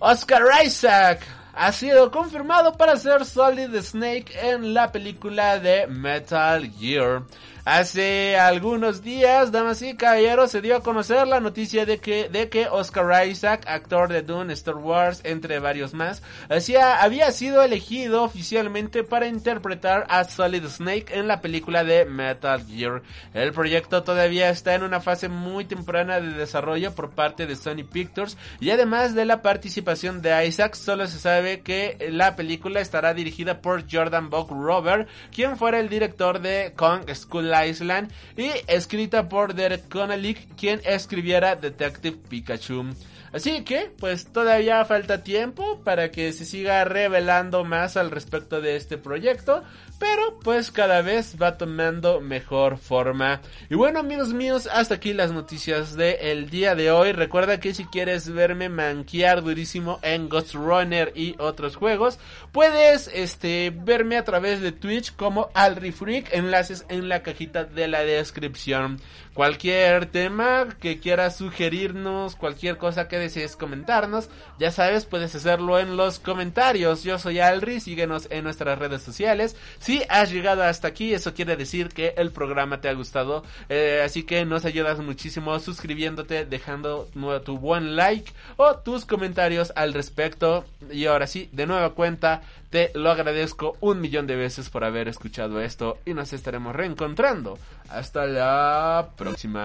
Oscar 0.00 0.42
Isaac 0.64 1.20
ha 1.54 1.72
sido 1.72 2.10
confirmado 2.10 2.76
para 2.76 2.96
ser 2.96 3.24
Solid 3.24 3.74
Snake 3.80 4.32
en 4.40 4.74
la 4.74 4.92
película 4.92 5.58
de 5.58 5.86
Metal 5.88 6.70
Gear. 6.78 7.22
Hace 7.70 8.38
algunos 8.38 9.02
días, 9.02 9.52
damas 9.52 9.82
y 9.82 9.94
caballeros, 9.94 10.50
se 10.50 10.62
dio 10.62 10.74
a 10.74 10.82
conocer 10.82 11.28
la 11.28 11.38
noticia 11.38 11.84
de 11.84 11.98
que, 11.98 12.30
de 12.30 12.48
que 12.48 12.66
Oscar 12.66 13.28
Isaac, 13.28 13.64
actor 13.66 14.08
de 14.08 14.22
Dune, 14.22 14.54
Star 14.54 14.76
Wars, 14.76 15.20
entre 15.22 15.58
varios 15.58 15.92
más, 15.92 16.22
había 16.48 17.30
sido 17.30 17.62
elegido 17.62 18.22
oficialmente 18.22 19.04
para 19.04 19.26
interpretar 19.26 20.06
a 20.08 20.24
Solid 20.24 20.64
Snake 20.64 21.08
en 21.10 21.28
la 21.28 21.42
película 21.42 21.84
de 21.84 22.06
Metal 22.06 22.64
Gear. 22.64 23.02
El 23.34 23.52
proyecto 23.52 24.02
todavía 24.02 24.48
está 24.48 24.74
en 24.74 24.82
una 24.82 25.02
fase 25.02 25.28
muy 25.28 25.66
temprana 25.66 26.22
de 26.22 26.32
desarrollo 26.32 26.94
por 26.94 27.10
parte 27.10 27.46
de 27.46 27.54
Sony 27.54 27.84
Pictures 27.84 28.38
y 28.60 28.70
además 28.70 29.14
de 29.14 29.26
la 29.26 29.42
participación 29.42 30.22
de 30.22 30.46
Isaac, 30.46 30.74
solo 30.74 31.06
se 31.06 31.18
sabe 31.18 31.60
que 31.60 32.08
la 32.12 32.34
película 32.34 32.80
estará 32.80 33.12
dirigida 33.12 33.60
por 33.60 33.84
Jordan 33.92 34.30
Buck 34.30 34.52
Robert, 34.52 35.06
quien 35.34 35.58
fuera 35.58 35.78
el 35.80 35.90
director 35.90 36.40
de 36.40 36.72
Kong 36.74 37.02
School 37.12 37.57
Island 37.64 38.10
y 38.36 38.50
escrita 38.66 39.28
por 39.28 39.54
Derek 39.54 39.88
Connelly, 39.88 40.34
quien 40.34 40.80
escribiera 40.84 41.56
Detective 41.56 42.16
Pikachu. 42.28 42.86
Así 43.32 43.62
que, 43.62 43.90
pues 43.98 44.32
todavía 44.32 44.84
falta 44.84 45.22
tiempo 45.22 45.80
para 45.84 46.10
que 46.10 46.32
se 46.32 46.44
siga 46.44 46.84
revelando 46.84 47.64
más 47.64 47.96
al 47.96 48.10
respecto 48.10 48.60
de 48.60 48.76
este 48.76 48.96
proyecto, 48.96 49.62
pero 49.98 50.38
pues 50.40 50.70
cada 50.70 51.02
vez 51.02 51.36
va 51.40 51.56
tomando 51.56 52.20
mejor 52.20 52.78
forma. 52.78 53.40
Y 53.68 53.74
bueno 53.74 54.00
amigos 54.00 54.32
míos, 54.32 54.68
hasta 54.72 54.94
aquí 54.94 55.12
las 55.12 55.32
noticias 55.32 55.96
del 55.96 56.50
día 56.50 56.74
de 56.74 56.90
hoy. 56.90 57.12
Recuerda 57.12 57.60
que 57.60 57.74
si 57.74 57.84
quieres 57.84 58.28
verme 58.28 58.68
manquear 58.68 59.42
durísimo 59.42 59.98
en 60.02 60.28
Ghost 60.28 60.54
Runner 60.54 61.12
y 61.14 61.34
otros 61.38 61.76
juegos, 61.76 62.18
puedes 62.52 63.10
este 63.12 63.72
verme 63.74 64.16
a 64.16 64.24
través 64.24 64.60
de 64.60 64.72
Twitch 64.72 65.14
como 65.16 65.50
AlriFreak, 65.54 66.32
enlaces 66.32 66.86
en 66.88 67.08
la 67.08 67.22
cajita 67.22 67.64
de 67.64 67.88
la 67.88 68.00
descripción. 68.04 69.00
Cualquier 69.34 70.06
tema 70.06 70.66
que 70.80 70.98
quieras 70.98 71.36
sugerirnos, 71.36 72.34
cualquier 72.34 72.76
cosa 72.76 73.06
que 73.06 73.20
desees 73.20 73.54
comentarnos, 73.54 74.30
ya 74.58 74.72
sabes, 74.72 75.04
puedes 75.04 75.32
hacerlo 75.32 75.78
en 75.78 75.96
los 75.96 76.18
comentarios. 76.18 77.04
Yo 77.04 77.20
soy 77.20 77.38
Alri, 77.38 77.78
síguenos 77.78 78.26
en 78.30 78.42
nuestras 78.42 78.80
redes 78.80 79.02
sociales. 79.02 79.54
Si 79.88 80.02
has 80.10 80.30
llegado 80.30 80.64
hasta 80.64 80.86
aquí, 80.86 81.14
eso 81.14 81.32
quiere 81.32 81.56
decir 81.56 81.88
que 81.88 82.12
el 82.18 82.30
programa 82.30 82.78
te 82.78 82.90
ha 82.90 82.92
gustado. 82.92 83.42
Eh, 83.70 84.02
así 84.04 84.22
que 84.24 84.44
nos 84.44 84.66
ayudas 84.66 84.98
muchísimo 84.98 85.58
suscribiéndote, 85.58 86.44
dejando 86.44 87.08
tu 87.42 87.56
buen 87.56 87.96
like 87.96 88.30
o 88.58 88.76
tus 88.76 89.06
comentarios 89.06 89.72
al 89.76 89.94
respecto. 89.94 90.66
Y 90.92 91.06
ahora 91.06 91.26
sí, 91.26 91.48
de 91.52 91.66
nueva 91.66 91.94
cuenta, 91.94 92.42
te 92.68 92.90
lo 92.92 93.10
agradezco 93.10 93.78
un 93.80 94.02
millón 94.02 94.26
de 94.26 94.36
veces 94.36 94.68
por 94.68 94.84
haber 94.84 95.08
escuchado 95.08 95.58
esto 95.58 95.96
y 96.04 96.12
nos 96.12 96.34
estaremos 96.34 96.76
reencontrando. 96.76 97.58
Hasta 97.88 98.26
la 98.26 99.08
próxima. 99.16 99.64